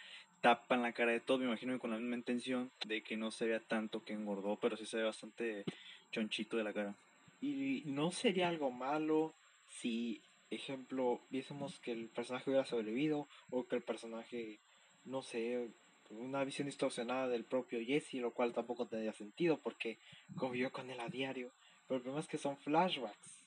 tapan 0.41 0.83
la 0.83 0.93
cara 0.93 1.13
de 1.13 1.21
Todd. 1.21 1.41
Me 1.41 1.47
imagino 1.47 1.73
que 1.73 1.79
con 1.79 1.91
la 1.91 1.99
misma 1.99 2.17
intención 2.17 2.71
de 2.87 3.03
que 3.03 3.17
no 3.17 3.31
se 3.31 3.47
vea 3.47 3.61
tanto 3.61 4.05
que 4.05 4.13
engordó, 4.13 4.57
pero 4.57 4.77
sí 4.77 4.87
se 4.87 4.99
ve 4.99 5.05
bastante 5.05 5.65
chonchito 6.13 6.57
de 6.57 6.65
la 6.65 6.73
cara. 6.73 6.95
Y 7.41 7.83
no 7.87 8.11
sería 8.11 8.49
algo 8.49 8.71
malo 8.71 9.33
si, 9.69 10.21
ejemplo, 10.51 11.21
viésemos 11.31 11.79
que 11.81 11.93
el 11.93 12.09
personaje 12.09 12.51
hubiera 12.51 12.67
sobrevivido 12.67 13.29
o 13.51 13.67
que 13.67 13.77
el 13.77 13.83
personaje, 13.83 14.61
no 15.05 15.23
sé, 15.23 15.71
una 16.11 16.45
visión 16.45 16.67
distorsionada 16.67 17.29
del 17.29 17.45
propio 17.45 17.81
Jesse, 17.85 18.15
lo 18.15 18.33
cual 18.33 18.53
tampoco 18.53 18.87
tendría 18.87 19.13
sentido 19.13 19.59
porque 19.59 19.99
convivió 20.37 20.73
con 20.73 20.91
él 20.91 21.01
a 21.01 21.09
diario. 21.09 21.53
Pero 21.87 21.97
el 21.97 22.03
problema 22.03 22.21
es 22.21 22.29
que 22.29 22.39
son 22.39 22.57
flashbacks. 22.59 23.47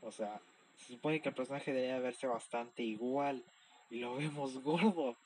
O 0.00 0.10
sea, 0.10 0.40
se 0.76 0.94
supone 0.94 1.20
que 1.20 1.28
el 1.28 1.34
personaje 1.34 1.72
debería 1.72 1.98
verse 2.00 2.26
bastante 2.26 2.82
igual 2.82 3.44
y 3.90 3.98
lo 3.98 4.14
vemos 4.16 4.58
gordo. 4.62 5.16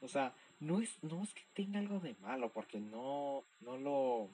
O 0.00 0.08
sea, 0.08 0.34
no 0.60 0.80
es, 0.80 1.02
no 1.02 1.22
es 1.22 1.32
que 1.32 1.42
tenga 1.54 1.78
algo 1.78 2.00
de 2.00 2.14
malo, 2.20 2.50
porque 2.52 2.78
no, 2.78 3.44
no 3.60 3.76
lo 3.78 4.30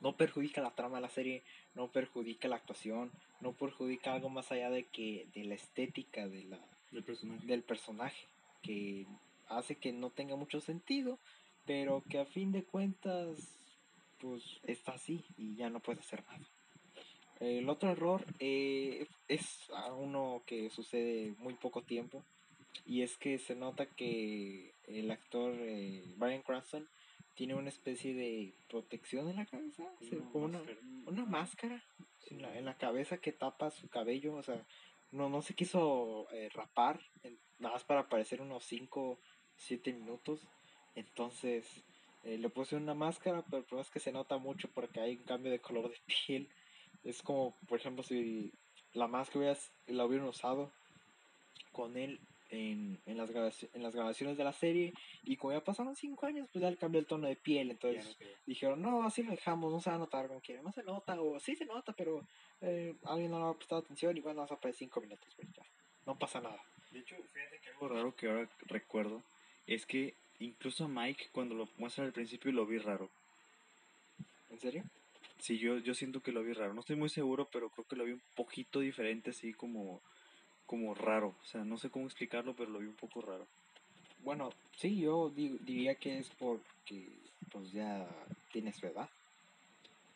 no 0.00 0.16
perjudica 0.16 0.62
la 0.62 0.74
trama 0.74 0.96
de 0.96 1.02
la 1.02 1.08
serie, 1.10 1.42
no 1.74 1.88
perjudica 1.88 2.48
la 2.48 2.56
actuación, 2.56 3.12
no 3.40 3.52
perjudica 3.52 4.12
algo 4.12 4.28
más 4.28 4.50
allá 4.52 4.70
de 4.70 4.84
que 4.84 5.26
de 5.34 5.44
la 5.44 5.54
estética 5.54 6.28
de 6.28 6.44
la, 6.44 6.58
del, 6.90 7.04
personaje. 7.04 7.46
del 7.46 7.62
personaje, 7.62 8.26
que 8.62 9.06
hace 9.48 9.76
que 9.76 9.92
no 9.92 10.10
tenga 10.10 10.36
mucho 10.36 10.60
sentido, 10.60 11.18
pero 11.66 12.02
que 12.08 12.18
a 12.18 12.26
fin 12.26 12.52
de 12.52 12.64
cuentas 12.64 13.56
pues 14.20 14.42
está 14.64 14.92
así 14.92 15.24
y 15.38 15.56
ya 15.56 15.70
no 15.70 15.80
puede 15.80 16.00
hacer 16.00 16.22
nada. 16.26 16.46
El 17.40 17.70
otro 17.70 17.90
error 17.90 18.24
eh, 18.38 19.06
es 19.28 19.70
uno 19.96 20.42
que 20.46 20.68
sucede 20.68 21.34
muy 21.38 21.54
poco 21.54 21.82
tiempo 21.82 22.22
y 22.84 23.02
es 23.02 23.16
que 23.16 23.38
se 23.38 23.54
nota 23.54 23.86
que 23.86 24.74
el 24.86 25.10
actor 25.10 25.54
eh, 25.58 26.04
Brian 26.16 26.42
Cranston 26.42 26.86
tiene 27.34 27.54
una 27.54 27.70
especie 27.70 28.12
de 28.12 28.52
protección 28.68 29.28
en 29.28 29.36
la 29.36 29.46
cabeza, 29.46 29.84
como 30.32 30.44
una, 30.44 30.60
una 31.06 31.24
máscara 31.24 31.82
en, 32.30 32.42
la, 32.42 32.56
en, 32.56 32.64
la, 32.64 32.76
cabeza 32.76 33.18
que 33.18 33.32
tapa 33.32 33.70
su 33.70 33.88
cabello, 33.88 34.34
o 34.34 34.42
sea, 34.42 34.64
no, 35.12 35.28
no 35.28 35.42
se 35.42 35.54
quiso 35.54 36.28
eh, 36.32 36.48
rapar, 36.54 37.00
nada 37.58 37.74
más 37.74 37.84
para 37.84 38.00
aparecer 38.00 38.40
unos 38.40 38.64
5, 38.64 39.18
7 39.56 39.92
minutos, 39.92 40.46
entonces 40.94 41.84
eh, 42.24 42.38
le 42.38 42.48
puse 42.48 42.76
una 42.76 42.94
máscara, 42.94 43.42
pero 43.42 43.58
el 43.58 43.64
problema 43.64 43.82
es 43.82 43.90
que 43.90 44.00
se 44.00 44.12
nota 44.12 44.38
mucho 44.38 44.68
porque 44.72 45.00
hay 45.00 45.16
un 45.16 45.24
cambio 45.24 45.50
de 45.50 45.60
color 45.60 45.90
de 45.90 45.98
piel, 46.26 46.48
es 47.04 47.22
como, 47.22 47.56
por 47.66 47.78
ejemplo, 47.78 48.02
si 48.02 48.52
la 48.92 49.06
máscara 49.06 49.56
la 49.86 50.04
hubieran 50.04 50.28
usado 50.28 50.72
con 51.72 51.96
él 51.96 52.20
en, 52.50 53.00
en, 53.06 53.16
las 53.16 53.30
en 53.74 53.82
las 53.82 53.94
grabaciones 53.94 54.36
de 54.36 54.44
la 54.44 54.52
serie 54.52 54.92
y 55.22 55.36
como 55.36 55.52
ya 55.52 55.62
pasaron 55.62 55.96
cinco 55.96 56.26
años, 56.26 56.48
pues 56.52 56.62
ya 56.62 56.70
le 56.70 56.76
cambió 56.76 57.00
el 57.00 57.06
tono 57.06 57.28
de 57.28 57.36
piel, 57.36 57.70
entonces 57.70 58.16
dijeron, 58.46 58.82
no, 58.82 59.04
así 59.04 59.22
lo 59.22 59.30
dejamos, 59.30 59.72
no 59.72 59.80
se 59.80 59.90
va 59.90 59.96
a 59.96 60.00
notar 60.00 60.28
como 60.28 60.40
quiera, 60.40 60.62
no 60.62 60.72
se 60.72 60.82
nota, 60.82 61.20
o 61.20 61.38
sí 61.40 61.56
se 61.56 61.64
nota, 61.64 61.92
pero 61.92 62.26
eh, 62.60 62.94
alguien 63.04 63.30
no 63.30 63.38
le 63.38 63.50
ha 63.50 63.54
prestado 63.56 63.82
atención 63.82 64.16
y 64.16 64.20
bueno, 64.20 64.40
vas 64.40 64.50
a 64.50 64.54
aparecer 64.54 64.86
cinco 64.86 65.00
minutos, 65.00 65.32
pues 65.36 65.48
ya, 65.52 65.62
no 66.06 66.18
pasa 66.18 66.40
nada. 66.40 66.62
De 66.90 66.98
hecho, 66.98 67.16
fíjate 67.32 67.60
que 67.60 67.70
algo 67.70 67.88
raro 67.88 68.16
que 68.16 68.28
ahora 68.28 68.48
recuerdo 68.66 69.22
es 69.66 69.86
que 69.86 70.14
incluso 70.40 70.88
Mike 70.88 71.28
cuando 71.32 71.54
lo 71.54 71.68
muestra 71.78 72.04
al 72.04 72.12
principio 72.12 72.50
lo 72.52 72.66
vi 72.66 72.78
raro. 72.78 73.08
¿En 74.50 74.58
serio? 74.58 74.84
Sí, 75.38 75.58
yo, 75.58 75.78
yo 75.78 75.94
siento 75.94 76.20
que 76.20 76.32
lo 76.32 76.42
vi 76.42 76.52
raro. 76.52 76.74
No 76.74 76.80
estoy 76.80 76.96
muy 76.96 77.08
seguro, 77.08 77.48
pero 77.50 77.70
creo 77.70 77.86
que 77.86 77.96
lo 77.96 78.04
vi 78.04 78.12
un 78.12 78.22
poquito 78.34 78.80
diferente, 78.80 79.30
así 79.30 79.54
como 79.54 80.02
como 80.70 80.94
raro. 80.94 81.34
O 81.42 81.44
sea, 81.46 81.64
no 81.64 81.78
sé 81.78 81.90
cómo 81.90 82.06
explicarlo, 82.06 82.54
pero 82.54 82.70
lo 82.70 82.78
vi 82.78 82.86
un 82.86 82.94
poco 82.94 83.20
raro. 83.22 83.44
Bueno, 84.22 84.50
sí, 84.76 85.00
yo 85.00 85.28
diría 85.30 85.96
que 85.96 86.18
es 86.18 86.30
porque 86.38 87.08
pues 87.50 87.72
ya 87.72 88.06
tiene 88.52 88.72
su 88.72 88.86
edad. 88.86 89.10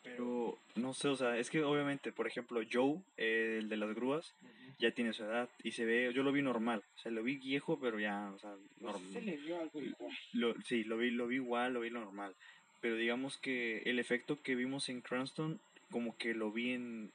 Pero 0.01 0.57
no 0.75 0.93
sé, 0.93 1.09
o 1.09 1.15
sea, 1.17 1.37
es 1.37 1.49
que 1.49 1.61
obviamente, 1.61 2.13
por 2.13 2.25
ejemplo, 2.25 2.61
Joe, 2.71 3.01
el 3.17 3.67
de 3.67 3.75
las 3.75 3.93
grúas, 3.93 4.33
ya 4.79 4.91
tiene 4.91 5.11
su 5.11 5.25
edad 5.25 5.49
y 5.61 5.73
se 5.73 5.83
ve, 5.83 6.13
yo 6.13 6.23
lo 6.23 6.31
vi 6.31 6.41
normal, 6.41 6.83
o 6.95 6.99
sea, 6.99 7.11
lo 7.11 7.21
vi 7.21 7.35
viejo, 7.35 7.77
pero 7.77 7.99
ya, 7.99 8.31
o 8.33 8.39
sea, 8.39 8.55
pues 8.79 8.93
normal. 8.93 9.11
Se 9.11 9.21
le 9.23 9.35
vio 9.35 9.59
algo 9.59 9.81
igual. 9.81 10.17
Lo, 10.31 10.61
sí, 10.61 10.85
lo 10.85 10.97
vi, 10.97 11.11
lo 11.11 11.27
vi 11.27 11.35
igual, 11.35 11.73
lo 11.73 11.81
vi 11.81 11.89
normal. 11.89 12.33
Pero 12.79 12.95
digamos 12.95 13.37
que 13.37 13.79
el 13.79 13.99
efecto 13.99 14.41
que 14.41 14.55
vimos 14.55 14.87
en 14.87 15.01
Cranston, 15.01 15.59
como 15.91 16.15
que 16.17 16.33
lo 16.33 16.49
vi 16.53 16.71
en 16.71 17.11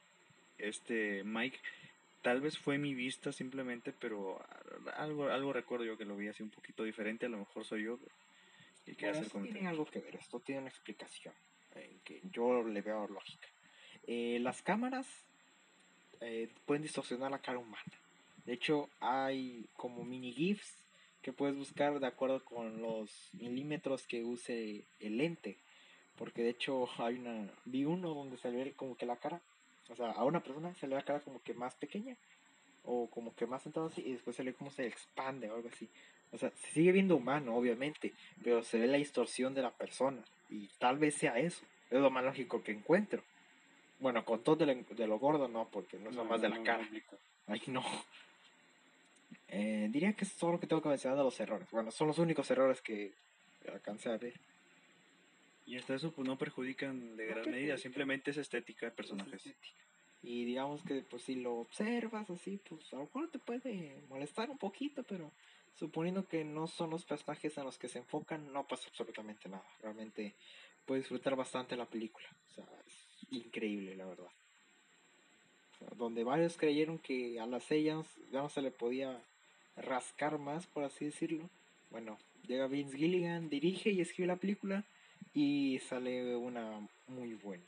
este 0.59 1.23
Mike, 1.23 1.57
tal 2.21 2.41
vez 2.41 2.57
fue 2.57 2.77
mi 2.77 2.93
vista 2.93 3.31
simplemente, 3.31 3.93
pero 3.93 4.43
algo, 4.95 5.29
algo 5.29 5.53
recuerdo 5.53 5.85
yo 5.85 5.97
que 5.97 6.05
lo 6.05 6.15
vi 6.15 6.27
así 6.27 6.43
un 6.43 6.49
poquito 6.49 6.83
diferente, 6.83 7.25
a 7.25 7.29
lo 7.29 7.39
mejor 7.39 7.65
soy 7.65 7.83
yo. 7.83 7.99
Y 8.85 8.93
bueno, 8.93 9.19
esto 9.19 9.39
tiene 9.41 9.67
algo 9.67 9.85
que 9.85 9.99
ver, 9.99 10.15
esto 10.15 10.39
tiene 10.39 10.61
una 10.61 10.69
explicación 10.69 11.33
en 11.75 11.99
que 11.99 12.21
yo 12.31 12.63
le 12.63 12.81
veo 12.81 13.07
lógica. 13.07 13.47
Eh, 14.07 14.39
las 14.41 14.61
cámaras 14.61 15.07
eh, 16.21 16.49
pueden 16.65 16.83
distorsionar 16.83 17.31
la 17.31 17.39
cara 17.39 17.59
humana. 17.59 17.83
De 18.45 18.53
hecho, 18.53 18.89
hay 18.99 19.67
como 19.75 20.03
mini 20.03 20.33
GIFs 20.33 20.83
que 21.21 21.33
puedes 21.33 21.55
buscar 21.55 21.99
de 21.99 22.07
acuerdo 22.07 22.43
con 22.43 22.81
los 22.81 23.29
milímetros 23.33 24.07
que 24.07 24.23
use 24.23 24.83
el 24.99 25.17
lente. 25.17 25.57
Porque 26.17 26.43
de 26.43 26.49
hecho 26.49 26.87
hay 26.97 27.15
una, 27.15 27.51
vi 27.65 27.85
uno 27.85 28.13
donde 28.13 28.37
se 28.37 28.49
ve 28.49 28.73
como 28.73 28.95
que 28.95 29.05
la 29.05 29.17
cara 29.17 29.41
o 29.91 29.95
sea, 29.95 30.11
a 30.11 30.23
una 30.23 30.41
persona 30.41 30.73
se 30.75 30.87
le 30.87 30.95
da 30.95 31.01
la 31.01 31.05
cara 31.05 31.19
como 31.19 31.41
que 31.41 31.53
más 31.53 31.75
pequeña 31.75 32.15
o 32.83 33.09
como 33.09 33.35
que 33.35 33.45
más 33.45 33.61
sentado 33.61 33.87
así 33.87 34.01
y 34.01 34.13
después 34.13 34.35
se 34.35 34.43
ve 34.43 34.53
como 34.53 34.71
se 34.71 34.87
expande 34.87 35.49
o 35.49 35.55
algo 35.55 35.69
así. 35.69 35.89
O 36.31 36.37
sea, 36.37 36.49
se 36.51 36.71
sigue 36.71 36.93
viendo 36.93 37.17
humano, 37.17 37.55
obviamente, 37.55 38.13
pero 38.43 38.63
se 38.63 38.79
ve 38.79 38.87
la 38.87 38.97
distorsión 38.97 39.53
de 39.53 39.61
la 39.61 39.71
persona 39.71 40.23
y 40.49 40.67
tal 40.79 40.97
vez 40.97 41.15
sea 41.15 41.37
eso. 41.37 41.63
Es 41.89 41.99
lo 41.99 42.09
más 42.09 42.23
lógico 42.23 42.63
que 42.63 42.71
encuentro. 42.71 43.21
Bueno, 43.99 44.23
con 44.23 44.43
todo 44.43 44.65
de 44.65 45.07
lo, 45.07 45.19
gordo 45.19 45.47
no, 45.47 45.67
porque 45.69 45.99
no 45.99 46.09
es 46.09 46.15
lo 46.15 46.25
más 46.25 46.41
de 46.41 46.49
la 46.49 46.63
cara. 46.63 46.87
Ay, 47.47 47.61
no. 47.67 47.83
Eh, 49.49 49.89
diría 49.91 50.13
que 50.13 50.23
es 50.23 50.33
todo 50.35 50.53
lo 50.53 50.59
que 50.59 50.67
tengo 50.67 50.81
que 50.81 50.89
mencionar 50.89 51.17
de 51.17 51.25
los 51.25 51.39
errores. 51.39 51.69
Bueno, 51.69 51.91
son 51.91 52.07
los 52.07 52.17
únicos 52.17 52.49
errores 52.49 52.81
que 52.81 53.11
alcancé 53.71 54.09
a 54.09 54.17
ver. 54.17 54.33
Y 55.65 55.77
hasta 55.77 55.95
eso 55.95 56.11
pues 56.11 56.27
no 56.27 56.37
perjudican 56.37 57.15
de 57.15 57.27
gran 57.27 57.49
medida, 57.49 57.77
simplemente 57.77 58.31
es 58.31 58.37
estética 58.37 58.87
de 58.87 58.91
personajes. 58.91 59.43
Y 60.23 60.45
digamos 60.45 60.83
que 60.83 61.01
pues 61.01 61.23
si 61.23 61.35
lo 61.35 61.55
observas 61.55 62.29
así, 62.29 62.59
pues 62.67 62.91
a 62.93 62.97
lo 62.97 63.03
mejor 63.03 63.29
te 63.29 63.39
puede 63.39 64.01
molestar 64.09 64.49
un 64.49 64.57
poquito, 64.57 65.03
pero 65.03 65.31
suponiendo 65.75 66.27
que 66.27 66.43
no 66.43 66.67
son 66.67 66.89
los 66.89 67.05
personajes 67.05 67.57
en 67.57 67.63
los 67.63 67.77
que 67.77 67.87
se 67.87 67.99
enfocan, 67.99 68.51
no 68.51 68.67
pasa 68.67 68.87
absolutamente 68.87 69.49
nada. 69.49 69.65
Realmente 69.81 70.35
puedes 70.85 71.03
disfrutar 71.03 71.35
bastante 71.35 71.75
la 71.75 71.85
película. 71.85 72.27
O 72.51 72.55
sea, 72.55 72.65
es 72.87 73.31
increíble, 73.31 73.95
la 73.95 74.05
verdad. 74.05 74.29
donde 75.97 76.23
varios 76.23 76.57
creyeron 76.57 76.99
que 76.99 77.39
a 77.39 77.47
las 77.47 77.71
ellas 77.71 78.05
ya 78.31 78.41
no 78.41 78.49
se 78.49 78.61
le 78.61 78.69
podía 78.69 79.19
rascar 79.75 80.37
más, 80.37 80.67
por 80.67 80.83
así 80.83 81.05
decirlo. 81.05 81.49
Bueno, 81.89 82.17
llega 82.47 82.67
Vince 82.67 82.97
Gilligan, 82.97 83.49
dirige 83.49 83.89
y 83.89 84.01
escribe 84.01 84.27
la 84.27 84.35
película 84.35 84.83
y 85.33 85.79
sale 85.79 86.35
una 86.35 86.87
muy 87.07 87.33
buena, 87.35 87.63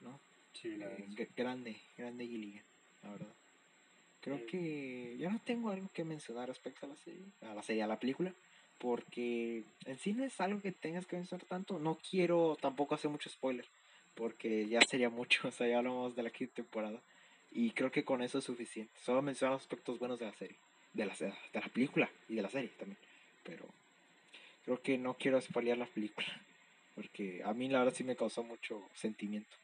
¿no? 0.00 0.18
Sí, 0.52 0.78
eh, 0.80 1.28
grande, 1.36 1.76
grande 1.96 2.26
Gilligan, 2.26 2.64
la 3.02 3.10
verdad. 3.10 3.34
Creo 4.20 4.46
que 4.46 5.16
ya 5.18 5.30
no 5.30 5.40
tengo 5.40 5.70
algo 5.70 5.88
que 5.94 6.04
mencionar 6.04 6.48
respecto 6.48 6.84
a 6.84 6.90
la 6.90 6.96
serie, 6.96 7.24
a 7.40 7.54
la 7.54 7.62
serie, 7.62 7.82
a 7.82 7.86
la 7.86 7.98
película, 7.98 8.34
porque 8.78 9.64
en 9.86 9.98
sí 9.98 10.12
no 10.12 10.24
es 10.24 10.38
algo 10.40 10.60
que 10.60 10.72
tengas 10.72 11.06
que 11.06 11.16
mencionar 11.16 11.46
tanto. 11.46 11.78
No 11.78 11.98
quiero 11.98 12.56
tampoco 12.60 12.94
hacer 12.94 13.10
mucho 13.10 13.30
spoiler, 13.30 13.64
porque 14.14 14.68
ya 14.68 14.80
sería 14.82 15.08
mucho, 15.08 15.40
o 15.48 15.50
sea, 15.50 15.68
ya 15.68 15.78
hablamos 15.78 16.14
de 16.16 16.22
la 16.22 16.30
quinta 16.30 16.56
temporada. 16.56 17.00
Y 17.52 17.70
creo 17.70 17.90
que 17.90 18.04
con 18.04 18.22
eso 18.22 18.38
es 18.38 18.44
suficiente. 18.44 18.92
Solo 19.00 19.22
mencionar 19.22 19.54
los 19.54 19.62
aspectos 19.62 19.98
buenos 19.98 20.18
de 20.18 20.26
la 20.26 20.34
serie, 20.34 20.56
de 20.92 21.06
la, 21.06 21.14
de 21.14 21.60
la 21.60 21.68
película 21.68 22.10
y 22.28 22.34
de 22.36 22.42
la 22.42 22.50
serie 22.50 22.70
también. 22.78 22.98
Pero 23.42 23.64
creo 24.64 24.82
que 24.82 24.98
no 24.98 25.14
quiero 25.14 25.40
spoilear 25.40 25.78
la 25.78 25.86
película. 25.86 26.26
Porque 27.00 27.40
a 27.46 27.54
mí 27.54 27.66
la 27.70 27.78
verdad 27.78 27.94
sí 27.94 28.04
me 28.04 28.14
causó 28.14 28.42
mucho 28.42 28.86
sentimiento. 28.92 29.56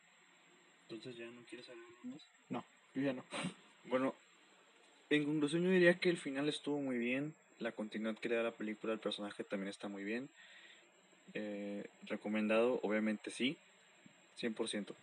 Entonces 0.89 1.19
ya 1.19 1.27
no 1.27 1.43
quieres 1.43 1.69
hablar 1.69 1.85
más? 2.05 2.27
No, 2.49 2.65
yo 2.95 3.03
ya 3.03 3.13
no. 3.13 3.23
Bueno, 3.85 4.15
en 5.11 5.25
conclusión 5.25 5.63
yo 5.63 5.69
diría 5.69 5.99
que 5.99 6.09
el 6.09 6.17
final 6.17 6.49
estuvo 6.49 6.81
muy 6.81 6.97
bien. 6.97 7.35
La 7.59 7.73
continuidad 7.73 8.17
que 8.17 8.31
le 8.31 8.37
da 8.37 8.43
la 8.43 8.57
película 8.57 8.95
al 8.95 9.01
personaje 9.01 9.45
también 9.45 9.69
está 9.69 9.87
muy 9.89 10.03
bien. 10.03 10.31
Eh, 11.35 11.85
recomendado, 12.05 12.81
obviamente 12.83 13.31
sí, 13.31 13.59
100%. 14.41 14.95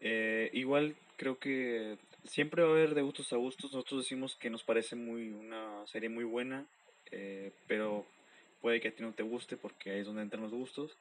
Eh, 0.00 0.50
igual 0.52 0.96
creo 1.18 1.38
que 1.38 1.98
siempre 2.24 2.64
va 2.64 2.70
a 2.70 2.72
haber 2.72 2.96
de 2.96 3.02
gustos 3.02 3.32
a 3.32 3.36
gustos. 3.36 3.72
Nosotros 3.72 4.02
decimos 4.02 4.34
que 4.34 4.50
nos 4.50 4.64
parece 4.64 4.96
muy 4.96 5.28
una 5.28 5.86
serie 5.86 6.08
muy 6.08 6.24
buena, 6.24 6.66
eh, 7.12 7.52
pero 7.68 8.04
puede 8.60 8.80
que 8.80 8.88
a 8.88 8.92
ti 8.92 9.04
no 9.04 9.12
te 9.12 9.22
guste 9.22 9.56
porque 9.56 9.92
ahí 9.92 10.00
es 10.00 10.06
donde 10.06 10.22
entran 10.22 10.42
los 10.42 10.50
gustos. 10.50 10.96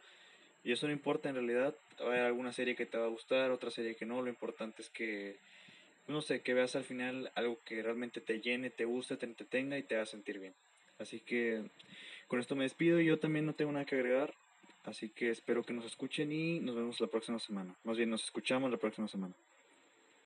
Y 0.63 0.71
eso 0.71 0.87
no 0.87 0.93
importa 0.93 1.29
en 1.29 1.35
realidad. 1.35 1.75
Haber 1.99 2.21
alguna 2.21 2.51
serie 2.51 2.75
que 2.75 2.85
te 2.85 2.97
va 2.97 3.05
a 3.05 3.09
gustar, 3.09 3.51
otra 3.51 3.71
serie 3.71 3.95
que 3.95 4.05
no. 4.05 4.21
Lo 4.21 4.29
importante 4.29 4.81
es 4.81 4.89
que, 4.89 5.37
no 6.07 6.21
sé, 6.21 6.41
que 6.41 6.53
veas 6.53 6.75
al 6.75 6.83
final 6.83 7.31
algo 7.35 7.59
que 7.65 7.81
realmente 7.81 8.21
te 8.21 8.39
llene, 8.41 8.69
te 8.69 8.85
guste, 8.85 9.17
te 9.17 9.25
entretenga 9.25 9.77
y 9.77 9.83
te 9.83 9.95
haga 9.95 10.05
sentir 10.05 10.39
bien. 10.39 10.53
Así 10.97 11.21
que 11.21 11.63
con 12.27 12.39
esto 12.39 12.55
me 12.55 12.63
despido. 12.63 12.99
Yo 12.99 13.19
también 13.19 13.45
no 13.45 13.53
tengo 13.53 13.71
nada 13.71 13.85
que 13.85 13.95
agregar. 13.95 14.33
Así 14.83 15.09
que 15.09 15.29
espero 15.29 15.63
que 15.63 15.73
nos 15.73 15.85
escuchen 15.85 16.31
y 16.31 16.59
nos 16.59 16.75
vemos 16.75 16.99
la 16.99 17.07
próxima 17.07 17.39
semana. 17.39 17.75
Más 17.83 17.97
bien, 17.97 18.09
nos 18.09 18.23
escuchamos 18.23 18.71
la 18.71 18.77
próxima 18.77 19.07
semana. 19.07 19.35